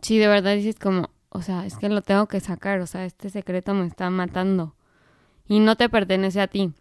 si 0.02 0.18
de 0.18 0.28
verdad 0.28 0.56
dices 0.56 0.80
como, 0.80 1.12
o 1.30 1.44
sea, 1.44 1.68
es 1.68 1.78
que 1.78 1.90
lo 1.90 2.02
tengo 2.02 2.26
que 2.26 2.40
sacar, 2.40 2.80
o 2.80 2.88
sea, 2.88 3.06
este 3.06 3.30
secreto 3.30 3.76
me 3.76 3.86
está 3.86 4.10
matando 4.10 4.74
y 5.48 5.60
no 5.60 5.76
te 5.76 5.90
pertenece 5.90 6.42
a 6.42 6.48
ti? 6.48 6.74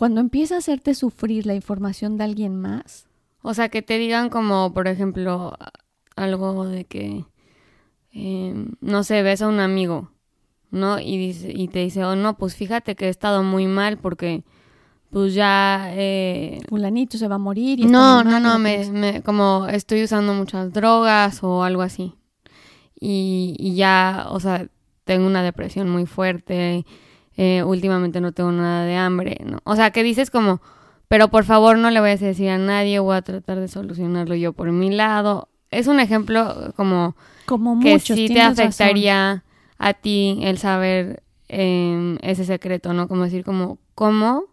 Cuando 0.00 0.22
empieza 0.22 0.54
a 0.54 0.58
hacerte 0.60 0.94
sufrir 0.94 1.44
la 1.44 1.54
información 1.54 2.16
de 2.16 2.24
alguien 2.24 2.58
más. 2.58 3.06
O 3.42 3.52
sea, 3.52 3.68
que 3.68 3.82
te 3.82 3.98
digan 3.98 4.30
como, 4.30 4.72
por 4.72 4.88
ejemplo, 4.88 5.58
algo 6.16 6.64
de 6.64 6.86
que, 6.86 7.26
em, 8.10 8.70
no 8.80 9.04
sé, 9.04 9.22
ves 9.22 9.42
a 9.42 9.48
un 9.48 9.60
amigo, 9.60 10.10
¿no? 10.70 10.98
Y, 10.98 11.18
dice, 11.18 11.52
y 11.54 11.68
te 11.68 11.80
dice, 11.80 12.02
oh, 12.02 12.16
no, 12.16 12.38
pues 12.38 12.56
fíjate 12.56 12.96
que 12.96 13.08
he 13.08 13.08
estado 13.10 13.42
muy 13.42 13.66
mal 13.66 13.98
porque, 13.98 14.42
pues 15.10 15.34
ya... 15.34 15.90
Eh, 15.92 16.62
Fulanito 16.70 17.18
se 17.18 17.28
va 17.28 17.34
a 17.34 17.38
morir. 17.38 17.80
Y 17.80 17.84
no, 17.84 18.24
no, 18.24 18.40
no, 18.40 18.58
me, 18.58 19.20
como 19.22 19.66
estoy 19.68 20.04
usando 20.04 20.32
muchas 20.32 20.72
drogas 20.72 21.44
o 21.44 21.62
algo 21.62 21.82
así. 21.82 22.14
Y, 22.98 23.54
y 23.58 23.74
ya, 23.74 24.28
o 24.30 24.40
sea, 24.40 24.66
tengo 25.04 25.26
una 25.26 25.42
depresión 25.42 25.90
muy 25.90 26.06
fuerte, 26.06 26.86
eh, 27.36 27.62
últimamente 27.62 28.20
no 28.20 28.32
tengo 28.32 28.52
nada 28.52 28.84
de 28.84 28.96
hambre, 28.96 29.38
¿no? 29.44 29.58
O 29.64 29.76
sea, 29.76 29.90
que 29.90 30.02
dices 30.02 30.30
como, 30.30 30.60
pero 31.08 31.28
por 31.28 31.44
favor 31.44 31.78
no 31.78 31.90
le 31.90 32.00
vayas 32.00 32.22
a 32.22 32.26
decir 32.26 32.50
a 32.50 32.58
nadie, 32.58 32.98
voy 32.98 33.16
a 33.16 33.22
tratar 33.22 33.58
de 33.60 33.68
solucionarlo 33.68 34.34
yo 34.34 34.52
por 34.52 34.70
mi 34.72 34.90
lado. 34.90 35.48
Es 35.70 35.86
un 35.86 36.00
ejemplo 36.00 36.72
como, 36.76 37.16
como 37.46 37.80
que 37.80 37.92
muchos, 37.92 38.16
sí 38.16 38.28
te 38.28 38.34
razón. 38.34 38.52
afectaría 38.64 39.44
a 39.78 39.94
ti 39.94 40.40
el 40.42 40.58
saber 40.58 41.22
eh, 41.48 42.18
ese 42.22 42.44
secreto, 42.44 42.92
¿no? 42.92 43.08
Como 43.08 43.24
decir, 43.24 43.44
como, 43.44 43.78
¿cómo 43.94 44.44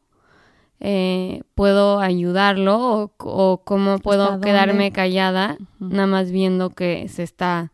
eh, 0.80 1.42
puedo 1.56 2.00
ayudarlo 2.00 2.78
o, 2.80 3.12
o 3.20 3.62
cómo 3.64 3.98
puedo 4.00 4.34
¿Hasta 4.34 4.46
quedarme 4.46 4.92
callada 4.92 5.58
nada 5.80 6.08
más 6.08 6.32
viendo 6.32 6.70
que 6.70 7.08
se 7.10 7.24
está 7.24 7.72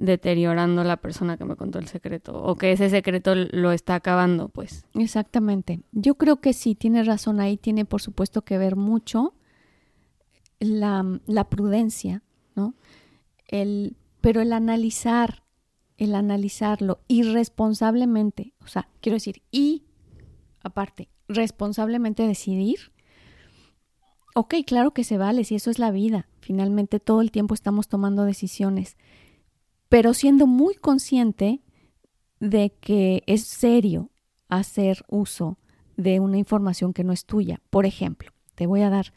deteriorando 0.00 0.82
la 0.82 0.96
persona 0.96 1.36
que 1.36 1.44
me 1.44 1.56
contó 1.56 1.78
el 1.78 1.86
secreto 1.86 2.42
o 2.42 2.56
que 2.56 2.72
ese 2.72 2.88
secreto 2.88 3.34
lo 3.34 3.70
está 3.70 3.94
acabando, 3.94 4.48
pues. 4.48 4.86
Exactamente. 4.94 5.80
Yo 5.92 6.14
creo 6.14 6.40
que 6.40 6.54
sí, 6.54 6.74
tienes 6.74 7.06
razón. 7.06 7.38
Ahí 7.38 7.58
tiene, 7.58 7.84
por 7.84 8.00
supuesto, 8.00 8.42
que 8.42 8.56
ver 8.56 8.76
mucho 8.76 9.34
la, 10.58 11.20
la 11.26 11.44
prudencia, 11.50 12.22
¿no? 12.56 12.74
El, 13.46 13.96
pero 14.22 14.40
el 14.40 14.54
analizar, 14.54 15.42
el 15.98 16.14
analizarlo 16.14 17.00
irresponsablemente, 17.06 18.54
o 18.64 18.68
sea, 18.68 18.88
quiero 19.00 19.16
decir, 19.16 19.42
y 19.50 19.84
aparte, 20.62 21.10
responsablemente 21.28 22.26
decidir. 22.26 22.92
Ok, 24.34 24.54
claro 24.66 24.92
que 24.92 25.04
se 25.04 25.18
vale, 25.18 25.44
si 25.44 25.56
eso 25.56 25.70
es 25.70 25.78
la 25.78 25.90
vida. 25.90 26.28
Finalmente 26.40 27.00
todo 27.00 27.20
el 27.20 27.30
tiempo 27.30 27.52
estamos 27.52 27.88
tomando 27.88 28.24
decisiones, 28.24 28.96
pero 29.90 30.14
siendo 30.14 30.46
muy 30.46 30.76
consciente 30.76 31.60
de 32.38 32.72
que 32.80 33.22
es 33.26 33.42
serio 33.42 34.10
hacer 34.48 35.04
uso 35.08 35.58
de 35.96 36.20
una 36.20 36.38
información 36.38 36.94
que 36.94 37.04
no 37.04 37.12
es 37.12 37.26
tuya. 37.26 37.60
Por 37.70 37.84
ejemplo, 37.84 38.30
te 38.54 38.66
voy 38.66 38.82
a 38.82 38.88
dar 38.88 39.12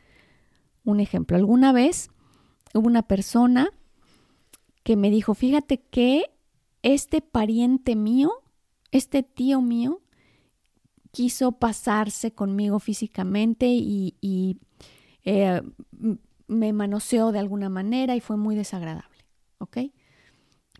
un 0.83 0.99
ejemplo. 0.99 1.37
Alguna 1.37 1.71
vez 1.71 2.09
hubo 2.73 2.87
una 2.87 3.03
persona 3.03 3.69
que 4.83 4.97
me 4.97 5.11
dijo, 5.11 5.35
fíjate 5.35 5.77
que 5.77 6.25
este 6.81 7.21
pariente 7.21 7.95
mío, 7.95 8.31
este 8.91 9.21
tío 9.21 9.61
mío, 9.61 10.01
quiso 11.11 11.51
pasarse 11.53 12.33
conmigo 12.33 12.79
físicamente 12.79 13.67
y, 13.67 14.57
eh, 15.23 15.61
me 16.47 16.73
manoseó 16.73 17.31
de 17.31 17.39
alguna 17.39 17.69
manera 17.69 18.15
y 18.15 18.19
fue 18.19 18.37
muy 18.37 18.55
desagradable, 18.55 19.19
¿ok? 19.59 19.77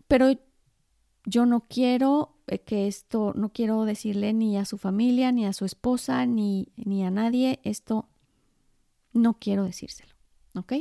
Pero 0.08 0.32
yo 1.24 1.46
no 1.46 1.66
quiero 1.68 2.36
eh, 2.46 2.60
que 2.60 2.86
esto, 2.86 3.32
no 3.34 3.52
quiero 3.52 3.84
decirle 3.84 4.32
ni 4.32 4.56
a 4.56 4.64
su 4.64 4.78
familia, 4.78 5.32
ni 5.32 5.46
a 5.46 5.52
su 5.52 5.64
esposa, 5.64 6.26
ni, 6.26 6.68
ni 6.76 7.04
a 7.04 7.10
nadie, 7.10 7.60
esto 7.64 8.08
no 9.12 9.38
quiero 9.38 9.64
decírselo, 9.64 10.12
¿ok? 10.54 10.74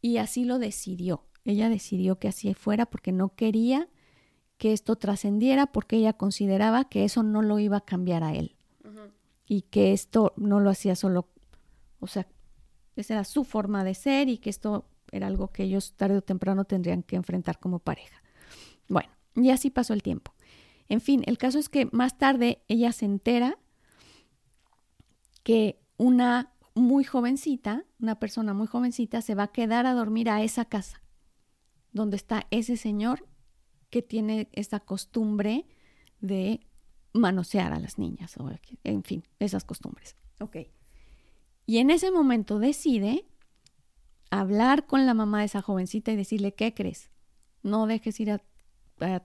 Y 0.00 0.18
así 0.18 0.44
lo 0.44 0.58
decidió. 0.58 1.24
Ella 1.44 1.68
decidió 1.68 2.18
que 2.18 2.28
así 2.28 2.52
fuera 2.54 2.86
porque 2.86 3.12
no 3.12 3.34
quería 3.34 3.88
que 4.58 4.72
esto 4.72 4.96
trascendiera 4.96 5.66
porque 5.66 5.96
ella 5.96 6.12
consideraba 6.14 6.88
que 6.88 7.04
eso 7.04 7.22
no 7.22 7.42
lo 7.42 7.58
iba 7.58 7.78
a 7.78 7.84
cambiar 7.84 8.22
a 8.22 8.34
él 8.34 8.56
y 9.46 9.62
que 9.62 9.92
esto 9.92 10.32
no 10.36 10.60
lo 10.60 10.70
hacía 10.70 10.96
solo, 10.96 11.28
o 12.00 12.06
sea, 12.06 12.26
esa 12.96 13.14
era 13.14 13.24
su 13.24 13.44
forma 13.44 13.84
de 13.84 13.94
ser 13.94 14.28
y 14.28 14.38
que 14.38 14.50
esto 14.50 14.86
era 15.14 15.26
algo 15.26 15.48
que 15.48 15.62
ellos 15.62 15.94
tarde 15.96 16.16
o 16.16 16.22
temprano 16.22 16.64
tendrían 16.64 17.02
que 17.02 17.16
enfrentar 17.16 17.58
como 17.58 17.78
pareja. 17.78 18.22
Bueno, 18.88 19.10
y 19.36 19.50
así 19.50 19.70
pasó 19.70 19.94
el 19.94 20.02
tiempo. 20.02 20.34
En 20.88 21.00
fin, 21.00 21.22
el 21.26 21.38
caso 21.38 21.58
es 21.58 21.68
que 21.68 21.88
más 21.92 22.18
tarde 22.18 22.62
ella 22.68 22.92
se 22.92 23.04
entera 23.04 23.58
que 25.42 25.80
una 25.96 26.52
muy 26.74 27.04
jovencita, 27.04 27.84
una 28.00 28.18
persona 28.18 28.52
muy 28.54 28.66
jovencita, 28.66 29.22
se 29.22 29.34
va 29.34 29.44
a 29.44 29.52
quedar 29.52 29.86
a 29.86 29.94
dormir 29.94 30.28
a 30.28 30.42
esa 30.42 30.64
casa 30.64 31.02
donde 31.92 32.16
está 32.16 32.46
ese 32.50 32.76
señor 32.76 33.26
que 33.88 34.02
tiene 34.02 34.48
esa 34.52 34.80
costumbre 34.80 35.66
de 36.20 36.60
manosear 37.12 37.72
a 37.72 37.78
las 37.78 37.98
niñas, 37.98 38.36
o 38.36 38.50
en 38.82 39.04
fin, 39.04 39.22
esas 39.38 39.64
costumbres. 39.64 40.16
Ok. 40.40 40.56
Y 41.66 41.78
en 41.78 41.90
ese 41.90 42.10
momento 42.10 42.58
decide 42.58 43.24
hablar 44.30 44.86
con 44.86 45.06
la 45.06 45.14
mamá 45.14 45.40
de 45.40 45.46
esa 45.46 45.62
jovencita 45.62 46.12
y 46.12 46.16
decirle, 46.16 46.54
¿qué 46.54 46.74
crees? 46.74 47.10
No 47.62 47.86
dejes 47.86 48.18
ir 48.20 48.30
a, 48.30 48.40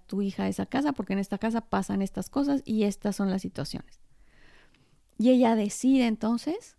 tu 0.08 0.22
hija 0.22 0.44
a 0.44 0.48
esa 0.48 0.66
casa 0.66 0.94
porque 0.94 1.14
en 1.14 1.20
esta 1.20 1.38
casa 1.38 1.62
pasan 1.62 2.02
estas 2.02 2.30
cosas 2.30 2.62
y 2.66 2.84
estas 2.84 3.16
son 3.16 3.30
las 3.30 3.42
situaciones. 3.42 4.00
Y 5.18 5.30
ella 5.30 5.56
decide 5.56 6.08
entonces 6.08 6.78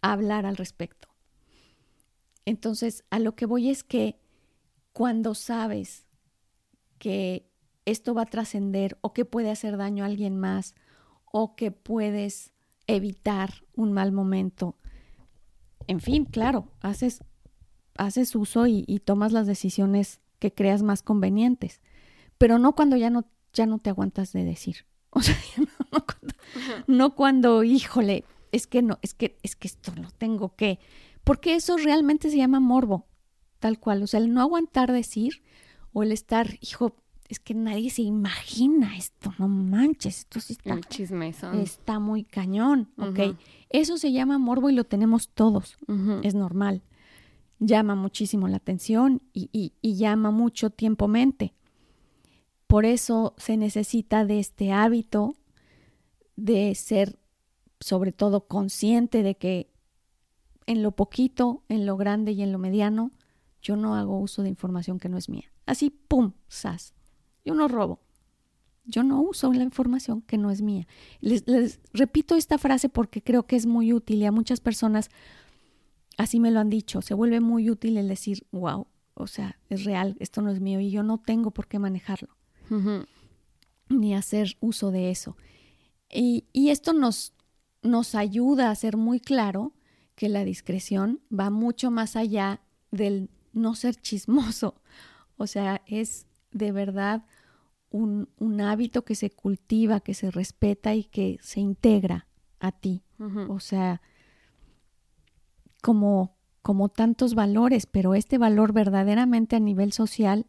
hablar 0.00 0.46
al 0.46 0.56
respecto. 0.56 1.08
Entonces, 2.44 3.04
a 3.10 3.18
lo 3.18 3.36
que 3.36 3.46
voy 3.46 3.70
es 3.70 3.84
que 3.84 4.18
cuando 4.92 5.34
sabes 5.34 6.06
que 6.98 7.48
esto 7.84 8.14
va 8.14 8.22
a 8.22 8.26
trascender 8.26 8.98
o 9.02 9.12
que 9.12 9.24
puede 9.24 9.50
hacer 9.50 9.76
daño 9.76 10.04
a 10.04 10.06
alguien 10.06 10.38
más 10.38 10.74
o 11.24 11.54
que 11.54 11.70
puedes 11.70 12.52
evitar 12.86 13.52
un 13.74 13.92
mal 13.92 14.10
momento, 14.10 14.76
en 15.86 16.00
fin, 16.00 16.24
claro, 16.24 16.68
haces, 16.80 17.24
haces 18.00 18.34
uso 18.34 18.66
y, 18.66 18.84
y 18.86 19.00
tomas 19.00 19.32
las 19.32 19.46
decisiones 19.46 20.20
que 20.38 20.52
creas 20.52 20.82
más 20.82 21.02
convenientes, 21.02 21.80
pero 22.38 22.58
no 22.58 22.74
cuando 22.74 22.96
ya 22.96 23.10
no, 23.10 23.26
ya 23.52 23.66
no 23.66 23.78
te 23.78 23.90
aguantas 23.90 24.32
de 24.32 24.44
decir. 24.44 24.86
O 25.12 25.20
sea, 25.22 25.36
no, 25.56 25.66
no 25.90 26.04
cuando, 26.06 26.34
no 26.86 27.16
cuando, 27.16 27.64
híjole, 27.64 28.22
es 28.52 28.68
que 28.68 28.80
no, 28.80 29.00
es 29.02 29.12
que, 29.12 29.38
es 29.42 29.56
que 29.56 29.66
esto 29.66 29.92
lo 29.96 30.08
tengo 30.12 30.54
que, 30.54 30.78
porque 31.24 31.56
eso 31.56 31.76
realmente 31.76 32.30
se 32.30 32.36
llama 32.36 32.60
morbo, 32.60 33.08
tal 33.58 33.80
cual. 33.80 34.04
O 34.04 34.06
sea, 34.06 34.20
el 34.20 34.32
no 34.32 34.40
aguantar 34.40 34.92
decir 34.92 35.42
o 35.92 36.04
el 36.04 36.12
estar, 36.12 36.58
hijo, 36.60 36.94
es 37.28 37.40
que 37.40 37.54
nadie 37.54 37.90
se 37.90 38.02
imagina 38.02 38.96
esto, 38.96 39.34
no 39.38 39.48
manches, 39.48 40.20
esto 40.20 40.38
sí 40.38 40.52
está, 40.52 40.74
El 40.74 40.84
está 41.62 41.98
muy 41.98 42.22
cañón, 42.22 42.92
¿ok? 42.96 43.18
Ujú. 43.18 43.36
Eso 43.68 43.98
se 43.98 44.12
llama 44.12 44.38
morbo 44.38 44.70
y 44.70 44.74
lo 44.74 44.84
tenemos 44.84 45.28
todos, 45.28 45.76
es 46.22 46.34
normal. 46.34 46.82
Llama 47.62 47.94
muchísimo 47.94 48.48
la 48.48 48.56
atención 48.56 49.22
y, 49.34 49.74
llama 49.82 50.30
mucho 50.30 50.70
tiempo-mente. 50.70 51.52
Por 52.66 52.86
eso 52.86 53.34
se 53.36 53.58
necesita 53.58 54.24
de 54.24 54.38
este 54.38 54.72
hábito 54.72 55.34
de 56.36 56.74
ser, 56.74 57.18
sobre 57.78 58.12
todo, 58.12 58.48
consciente 58.48 59.22
de 59.22 59.36
que 59.36 59.70
en 60.64 60.82
lo 60.82 60.92
poquito, 60.92 61.62
en 61.68 61.84
lo 61.84 61.98
grande 61.98 62.32
y 62.32 62.42
en 62.42 62.50
lo 62.50 62.58
mediano, 62.58 63.10
yo 63.60 63.76
no 63.76 63.94
hago 63.94 64.18
uso 64.18 64.42
de 64.42 64.48
información 64.48 64.98
que 64.98 65.10
no 65.10 65.18
es 65.18 65.28
mía. 65.28 65.52
Así, 65.66 65.90
pum, 65.90 66.32
sas. 66.48 66.94
Yo 67.44 67.54
no 67.54 67.68
robo. 67.68 68.00
Yo 68.86 69.02
no 69.02 69.20
uso 69.20 69.52
la 69.52 69.64
información 69.64 70.22
que 70.22 70.38
no 70.38 70.50
es 70.50 70.62
mía. 70.62 70.86
Les, 71.20 71.46
les 71.46 71.78
repito 71.92 72.36
esta 72.36 72.56
frase 72.56 72.88
porque 72.88 73.22
creo 73.22 73.46
que 73.46 73.56
es 73.56 73.66
muy 73.66 73.92
útil 73.92 74.22
y 74.22 74.24
a 74.24 74.32
muchas 74.32 74.60
personas 74.60 75.10
así 76.16 76.40
me 76.40 76.50
lo 76.50 76.60
han 76.60 76.70
dicho. 76.70 77.02
Se 77.02 77.14
vuelve 77.14 77.40
muy 77.40 77.70
útil 77.70 77.96
el 77.96 78.08
decir, 78.08 78.46
wow, 78.52 78.86
o 79.14 79.26
sea, 79.26 79.58
es 79.68 79.84
real, 79.84 80.16
esto 80.20 80.42
no 80.42 80.50
es 80.50 80.60
mío 80.60 80.80
y 80.80 80.90
yo 80.90 81.02
no 81.02 81.18
tengo 81.18 81.50
por 81.50 81.66
qué 81.66 81.78
manejarlo 81.78 82.28
ni 83.90 84.14
hacer 84.14 84.56
uso 84.60 84.90
de 84.90 85.10
eso. 85.10 85.36
Y, 86.08 86.46
y 86.52 86.70
esto 86.70 86.92
nos, 86.92 87.34
nos 87.82 88.14
ayuda 88.14 88.70
a 88.70 88.74
ser 88.74 88.96
muy 88.96 89.20
claro 89.20 89.74
que 90.14 90.28
la 90.28 90.44
discreción 90.44 91.20
va 91.36 91.50
mucho 91.50 91.90
más 91.90 92.16
allá 92.16 92.60
del 92.90 93.30
no 93.52 93.74
ser 93.74 93.96
chismoso. 93.96 94.80
O 95.36 95.46
sea, 95.46 95.82
es 95.86 96.26
de 96.52 96.72
verdad 96.72 97.26
un, 97.90 98.28
un 98.38 98.60
hábito 98.60 99.04
que 99.04 99.14
se 99.14 99.30
cultiva, 99.30 100.00
que 100.00 100.14
se 100.14 100.30
respeta 100.30 100.94
y 100.94 101.04
que 101.04 101.38
se 101.42 101.60
integra 101.60 102.26
a 102.58 102.72
ti. 102.72 103.02
O 103.48 103.60
sea, 103.60 104.00
como, 105.80 106.36
como 106.62 106.88
tantos 106.88 107.34
valores, 107.34 107.86
pero 107.86 108.14
este 108.14 108.38
valor 108.38 108.72
verdaderamente 108.72 109.56
a 109.56 109.60
nivel 109.60 109.92
social 109.92 110.46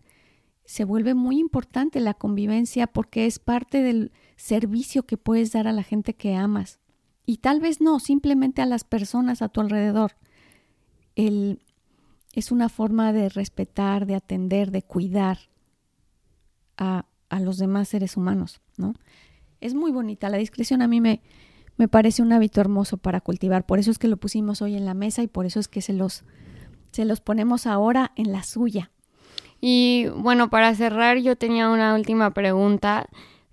se 0.65 0.85
vuelve 0.85 1.13
muy 1.13 1.39
importante 1.39 1.99
la 1.99 2.13
convivencia 2.13 2.87
porque 2.87 3.25
es 3.25 3.39
parte 3.39 3.81
del 3.81 4.11
servicio 4.35 5.03
que 5.03 5.17
puedes 5.17 5.51
dar 5.51 5.67
a 5.67 5.73
la 5.73 5.83
gente 5.83 6.13
que 6.13 6.35
amas. 6.35 6.79
Y 7.25 7.37
tal 7.37 7.59
vez 7.59 7.81
no, 7.81 7.99
simplemente 7.99 8.61
a 8.61 8.65
las 8.65 8.83
personas 8.83 9.41
a 9.41 9.49
tu 9.49 9.61
alrededor. 9.61 10.13
El, 11.15 11.61
es 12.33 12.51
una 12.51 12.69
forma 12.69 13.13
de 13.13 13.29
respetar, 13.29 14.05
de 14.05 14.15
atender, 14.15 14.71
de 14.71 14.81
cuidar 14.81 15.39
a, 16.77 17.05
a 17.29 17.39
los 17.39 17.57
demás 17.57 17.89
seres 17.89 18.17
humanos, 18.17 18.61
¿no? 18.77 18.93
Es 19.59 19.75
muy 19.75 19.91
bonita. 19.91 20.29
La 20.29 20.37
discreción 20.37 20.81
a 20.81 20.87
mí 20.87 21.01
me, 21.01 21.21
me 21.77 21.87
parece 21.87 22.21
un 22.21 22.33
hábito 22.33 22.61
hermoso 22.61 22.97
para 22.97 23.21
cultivar. 23.21 23.65
Por 23.65 23.79
eso 23.79 23.91
es 23.91 23.97
que 23.97 24.07
lo 24.07 24.17
pusimos 24.17 24.61
hoy 24.61 24.75
en 24.75 24.85
la 24.85 24.93
mesa 24.93 25.23
y 25.23 25.27
por 25.27 25.45
eso 25.45 25.59
es 25.59 25.67
que 25.67 25.81
se 25.81 25.93
los, 25.93 26.23
se 26.91 27.05
los 27.05 27.21
ponemos 27.21 27.65
ahora 27.65 28.11
en 28.15 28.31
la 28.31 28.43
suya. 28.43 28.91
Y 29.59 30.07
bueno, 30.15 30.49
para 30.49 30.73
cerrar, 30.75 31.17
yo 31.17 31.35
tenía 31.35 31.69
una 31.69 31.93
última 31.95 32.31
pregunta 32.31 33.07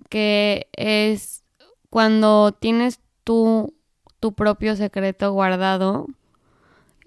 que 0.09 0.69
es 0.73 1.45
cuando 1.91 2.53
tienes 2.53 3.01
tú 3.25 3.75
tu 4.21 4.33
propio 4.35 4.77
secreto 4.77 5.33
guardado, 5.33 6.07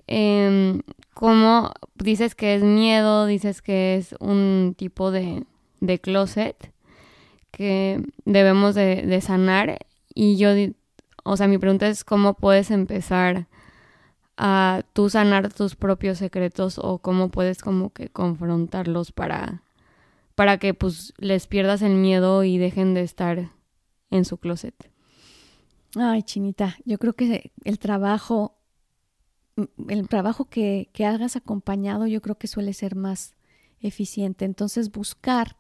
eh, 0.08 0.80
como 1.14 1.72
dices 1.96 2.36
que 2.36 2.56
es 2.56 2.64
miedo, 2.64 3.26
dices 3.26 3.62
que 3.62 3.96
es 3.96 4.16
un 4.20 4.76
tipo 4.78 5.12
de, 5.12 5.44
de 5.80 6.00
closet 6.00 6.74
que 7.52 8.02
debemos 8.26 8.76
de, 8.76 9.04
de 9.04 9.22
sanar 9.22 9.86
y 10.14 10.38
yo, 10.38 10.50
o 11.24 11.38
sea, 11.38 11.48
mi 11.48 11.58
pregunta 11.58 11.88
es 11.88 12.04
cómo 12.04 12.34
puedes 12.34 12.72
empezar 12.72 13.48
a 14.38 14.84
tú 14.94 15.10
sanar 15.10 15.54
tus 15.54 15.76
propios 15.76 16.18
secretos 16.18 16.80
o 16.80 17.00
cómo 17.00 17.30
puedes 17.30 17.62
como 17.62 17.92
que 17.92 18.10
confrontarlos 18.10 19.12
para, 19.12 19.64
para 20.36 20.58
que 20.58 20.74
pues 20.74 21.14
les 21.18 21.48
pierdas 21.48 21.82
el 21.82 21.96
miedo 21.96 22.44
y 22.44 22.58
dejen 22.58 22.94
de 22.94 23.02
estar 23.02 23.52
en 24.10 24.26
su 24.26 24.38
closet. 24.38 24.92
Ay, 25.96 26.24
Chinita, 26.24 26.78
yo 26.86 26.98
creo 26.98 27.14
que 27.14 27.52
el 27.66 27.78
trabajo, 27.78 28.58
el 29.88 30.08
trabajo 30.08 30.46
que, 30.46 30.90
que 30.94 31.06
hagas 31.06 31.36
acompañado, 31.36 32.08
yo 32.08 32.22
creo 32.22 32.36
que 32.36 32.48
suele 32.48 32.74
ser 32.74 32.96
más 32.96 33.36
eficiente. 33.82 34.46
Entonces, 34.46 34.92
buscar, 34.92 35.58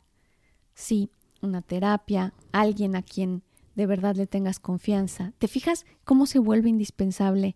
sí, 0.73 1.11
una 1.41 1.61
terapia, 1.61 2.33
alguien 2.51 2.95
a 2.95 3.01
quien 3.01 3.43
de 3.75 3.85
verdad 3.85 4.15
le 4.15 4.27
tengas 4.27 4.59
confianza. 4.59 5.33
¿Te 5.37 5.47
fijas 5.47 5.85
cómo 6.03 6.25
se 6.25 6.39
vuelve 6.39 6.69
indispensable 6.69 7.55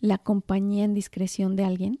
la 0.00 0.18
compañía 0.18 0.84
en 0.84 0.94
discreción 0.94 1.56
de 1.56 1.64
alguien? 1.64 1.98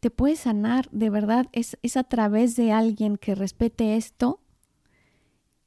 Te 0.00 0.10
puede 0.10 0.36
sanar, 0.36 0.88
de 0.90 1.10
verdad, 1.10 1.46
es, 1.52 1.78
es, 1.82 1.96
a 1.96 2.04
través 2.04 2.56
de 2.56 2.72
alguien 2.72 3.16
que 3.16 3.34
respete 3.34 3.96
esto 3.96 4.40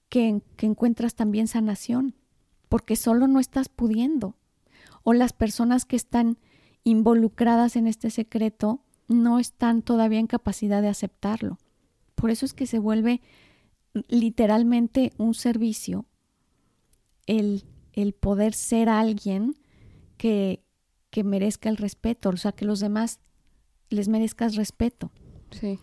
que, 0.10 0.42
que 0.56 0.68
encuentras 0.68 1.16
también 1.16 1.48
sanación, 1.48 2.16
porque 2.70 2.96
solo 2.96 3.28
no 3.28 3.40
estás 3.40 3.70
pudiendo. 3.70 4.36
O 5.04 5.14
las 5.14 5.34
personas 5.34 5.86
que 5.86 5.96
están 5.96 6.38
involucradas 6.84 7.76
en 7.76 7.88
este 7.88 8.10
secreto 8.10 8.82
no 9.08 9.40
están 9.40 9.82
todavía 9.82 10.20
en 10.20 10.28
capacidad 10.28 10.82
de 10.82 10.90
aceptarlo. 10.90 11.58
Por 12.16 12.30
eso 12.30 12.46
es 12.46 12.54
que 12.54 12.68
se 12.68 12.80
vuelve 12.80 13.22
literalmente 14.08 15.14
un 15.18 15.34
servicio 15.34 16.06
el, 17.26 17.64
el 17.94 18.14
poder 18.14 18.54
ser 18.54 18.90
alguien 18.90 19.56
que, 20.18 20.64
que 21.10 21.24
merezca 21.24 21.70
el 21.70 21.78
respeto, 21.78 22.30
o 22.30 22.38
sea, 22.38 22.52
que 22.52 22.66
los 22.66 22.80
demás 22.80 23.20
les 23.90 24.08
merezcas 24.08 24.56
respeto. 24.56 25.12
Sí. 25.52 25.80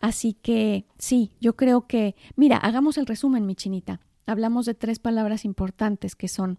Así 0.00 0.32
que 0.34 0.86
sí, 0.98 1.32
yo 1.40 1.56
creo 1.56 1.86
que, 1.86 2.16
mira, 2.36 2.56
hagamos 2.56 2.96
el 2.98 3.06
resumen, 3.06 3.46
mi 3.46 3.54
chinita. 3.54 4.00
Hablamos 4.26 4.64
de 4.66 4.74
tres 4.74 4.98
palabras 4.98 5.44
importantes 5.44 6.16
que 6.16 6.28
son, 6.28 6.58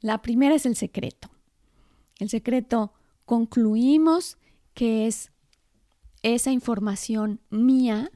la 0.00 0.20
primera 0.20 0.54
es 0.54 0.66
el 0.66 0.76
secreto. 0.76 1.30
El 2.18 2.28
secreto 2.28 2.92
concluimos 3.24 4.36
que 4.74 5.06
es 5.06 5.32
esa 6.22 6.52
información 6.52 7.40
mía 7.50 8.10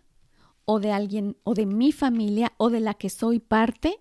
o 0.70 0.81
de 0.81 0.92
alguien 0.92 1.38
o 1.44 1.54
de 1.54 1.64
mi 1.64 1.92
familia 1.92 2.52
o 2.59 2.68
de 2.68 2.81
la 2.81 2.92
que 2.92 3.09
soy 3.09 3.38
parte 3.38 3.98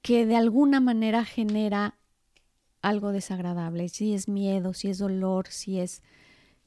que 0.00 0.24
de 0.24 0.34
alguna 0.34 0.80
manera 0.80 1.26
genera 1.26 1.98
algo 2.80 3.12
desagradable, 3.12 3.90
si 3.90 4.14
es 4.14 4.28
miedo, 4.28 4.72
si 4.72 4.88
es 4.88 4.96
dolor, 4.96 5.48
si 5.48 5.78
es 5.78 6.02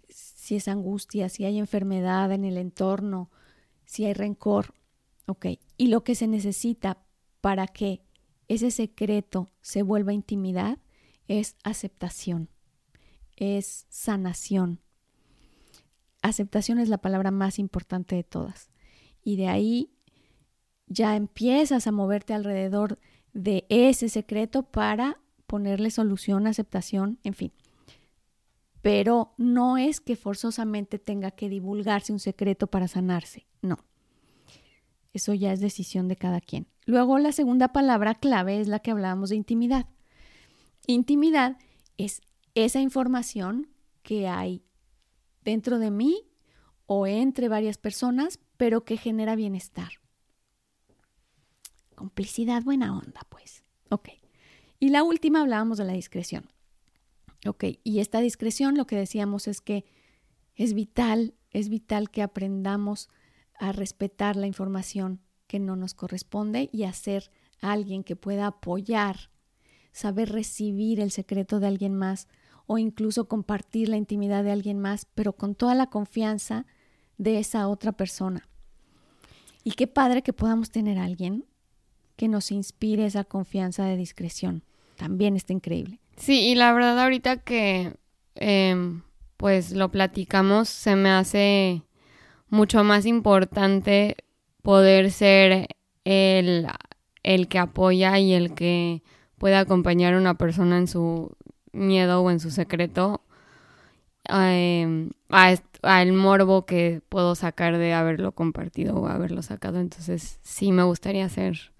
si 0.07 0.55
es 0.55 0.67
angustia, 0.67 1.29
si 1.29 1.45
hay 1.45 1.57
enfermedad 1.57 2.31
en 2.31 2.45
el 2.45 2.57
entorno, 2.57 3.31
si 3.85 4.05
hay 4.05 4.13
rencor. 4.13 4.75
Ok, 5.25 5.47
y 5.75 5.87
lo 5.87 6.03
que 6.03 6.13
se 6.13 6.27
necesita 6.27 6.99
para 7.41 7.65
que 7.65 8.03
ese 8.47 8.69
secreto 8.69 9.49
se 9.61 9.81
vuelva 9.81 10.13
intimidad 10.13 10.77
es 11.27 11.55
aceptación, 11.63 12.49
es 13.35 13.87
sanación. 13.89 14.84
Aceptación 16.25 16.79
es 16.79 16.89
la 16.89 16.97
palabra 16.97 17.31
más 17.31 17.59
importante 17.59 18.15
de 18.15 18.23
todas. 18.23 18.69
Y 19.23 19.35
de 19.37 19.47
ahí 19.47 19.91
ya 20.87 21.15
empiezas 21.15 21.87
a 21.87 21.91
moverte 21.91 22.33
alrededor 22.33 22.99
de 23.33 23.65
ese 23.69 24.09
secreto 24.09 24.63
para 24.63 25.19
ponerle 25.47 25.91
solución, 25.91 26.47
aceptación, 26.47 27.19
en 27.23 27.33
fin 27.33 27.51
pero 28.85 29.33
no 29.37 29.77
es 29.77 29.99
que 29.99 30.15
forzosamente 30.15 30.99
tenga 30.99 31.31
que 31.31 31.49
divulgarse 31.49 32.13
un 32.13 32.19
secreto 32.19 32.67
para 32.67 32.87
sanarse, 32.87 33.47
no. 33.63 33.79
Eso 35.11 35.33
ya 35.33 35.51
es 35.51 35.59
decisión 35.59 36.07
de 36.07 36.15
cada 36.15 36.39
quien. 36.39 36.67
Luego 36.85 37.17
la 37.17 37.31
segunda 37.31 37.69
palabra 37.73 38.13
clave 38.13 38.61
es 38.61 38.67
la 38.67 38.77
que 38.77 38.91
hablábamos 38.91 39.31
de 39.31 39.37
intimidad. 39.37 39.87
Intimidad 40.85 41.57
es 41.97 42.21
esa 42.53 42.79
información 42.79 43.69
que 44.03 44.27
hay 44.27 44.61
dentro 45.45 45.79
de 45.79 45.91
mí 45.91 46.27
o 46.87 47.07
entre 47.07 47.47
varias 47.47 47.77
personas, 47.77 48.39
pero 48.57 48.83
que 48.83 48.97
genera 48.97 49.35
bienestar. 49.35 49.93
Complicidad, 51.95 52.63
buena 52.63 52.97
onda, 52.97 53.21
pues. 53.29 53.63
Ok. 53.89 54.09
Y 54.79 54.89
la 54.89 55.03
última 55.03 55.41
hablábamos 55.41 55.77
de 55.77 55.85
la 55.85 55.93
discreción. 55.93 56.49
Ok, 57.47 57.63
y 57.83 57.99
esta 57.99 58.19
discreción 58.19 58.75
lo 58.75 58.87
que 58.87 58.95
decíamos 58.95 59.47
es 59.47 59.61
que 59.61 59.85
es 60.55 60.73
vital, 60.73 61.35
es 61.51 61.69
vital 61.69 62.09
que 62.09 62.23
aprendamos 62.23 63.09
a 63.59 63.71
respetar 63.71 64.35
la 64.35 64.47
información 64.47 65.21
que 65.47 65.59
no 65.59 65.75
nos 65.75 65.93
corresponde 65.93 66.69
y 66.73 66.83
a 66.83 66.93
ser 66.93 67.31
alguien 67.61 68.03
que 68.03 68.15
pueda 68.15 68.47
apoyar, 68.47 69.29
saber 69.91 70.29
recibir 70.31 70.99
el 70.99 71.11
secreto 71.11 71.59
de 71.59 71.67
alguien 71.67 71.93
más 71.93 72.27
o 72.67 72.77
incluso 72.77 73.27
compartir 73.27 73.89
la 73.89 73.97
intimidad 73.97 74.43
de 74.43 74.51
alguien 74.51 74.79
más, 74.79 75.07
pero 75.13 75.33
con 75.33 75.55
toda 75.55 75.75
la 75.75 75.87
confianza 75.87 76.65
de 77.17 77.39
esa 77.39 77.67
otra 77.67 77.91
persona. 77.91 78.47
Y 79.63 79.71
qué 79.71 79.87
padre 79.87 80.21
que 80.21 80.33
podamos 80.33 80.71
tener 80.71 80.97
a 80.97 81.05
alguien 81.05 81.45
que 82.15 82.27
nos 82.27 82.51
inspire 82.51 83.05
esa 83.05 83.23
confianza 83.23 83.85
de 83.85 83.97
discreción. 83.97 84.63
También 84.95 85.35
está 85.35 85.53
increíble. 85.53 85.99
Sí, 86.17 86.47
y 86.47 86.55
la 86.55 86.71
verdad 86.73 86.99
ahorita 86.99 87.37
que 87.37 87.93
em, 88.35 89.01
pues 89.37 89.71
lo 89.71 89.89
platicamos, 89.91 90.69
se 90.69 90.95
me 90.95 91.09
hace 91.09 91.83
mucho 92.49 92.83
más 92.83 93.05
importante 93.05 94.15
poder 94.61 95.11
ser 95.11 95.67
el, 96.05 96.67
el 97.23 97.47
que 97.47 97.59
apoya 97.59 98.17
y 98.19 98.33
el 98.33 98.53
que 98.53 99.03
puede 99.37 99.55
acompañar 99.55 100.13
a 100.13 100.17
una 100.17 100.35
persona 100.35 100.77
en 100.77 100.87
su 100.87 101.35
miedo 101.75 102.21
o 102.21 102.31
en 102.31 102.39
su 102.39 102.51
secreto 102.51 103.21
eh, 104.29 105.09
al 105.29 106.13
morbo 106.13 106.65
que 106.65 107.01
puedo 107.09 107.35
sacar 107.35 107.77
de 107.77 107.93
haberlo 107.93 108.31
compartido 108.31 108.95
o 108.95 109.07
haberlo 109.07 109.41
sacado. 109.41 109.79
Entonces 109.79 110.39
sí 110.41 110.71
me 110.71 110.83
gustaría 110.83 111.27
ser 111.29 111.71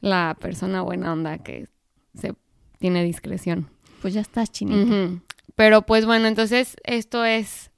la 0.00 0.36
persona 0.38 0.82
buena 0.82 1.12
onda 1.12 1.38
que 1.38 1.68
se 2.14 2.34
tiene 2.78 3.04
discreción. 3.04 3.70
Pues 4.02 4.14
ya 4.14 4.20
estás, 4.20 4.50
chinita. 4.50 5.22
Pero 5.54 5.82
pues 5.82 6.04
bueno, 6.06 6.26
entonces 6.26 6.76
esto 6.84 7.24
es 7.24 7.70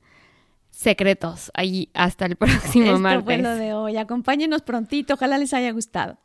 secretos. 0.70 1.50
Ahí 1.54 1.90
hasta 1.94 2.26
el 2.26 2.36
próximo 2.36 2.86
esto 2.86 2.98
martes. 2.98 3.24
Fue 3.24 3.38
lo 3.38 3.54
de 3.54 3.74
hoy. 3.74 3.96
Acompáñenos 3.96 4.62
prontito. 4.62 5.14
Ojalá 5.14 5.38
les 5.38 5.52
haya 5.54 5.70
gustado. 5.72 6.18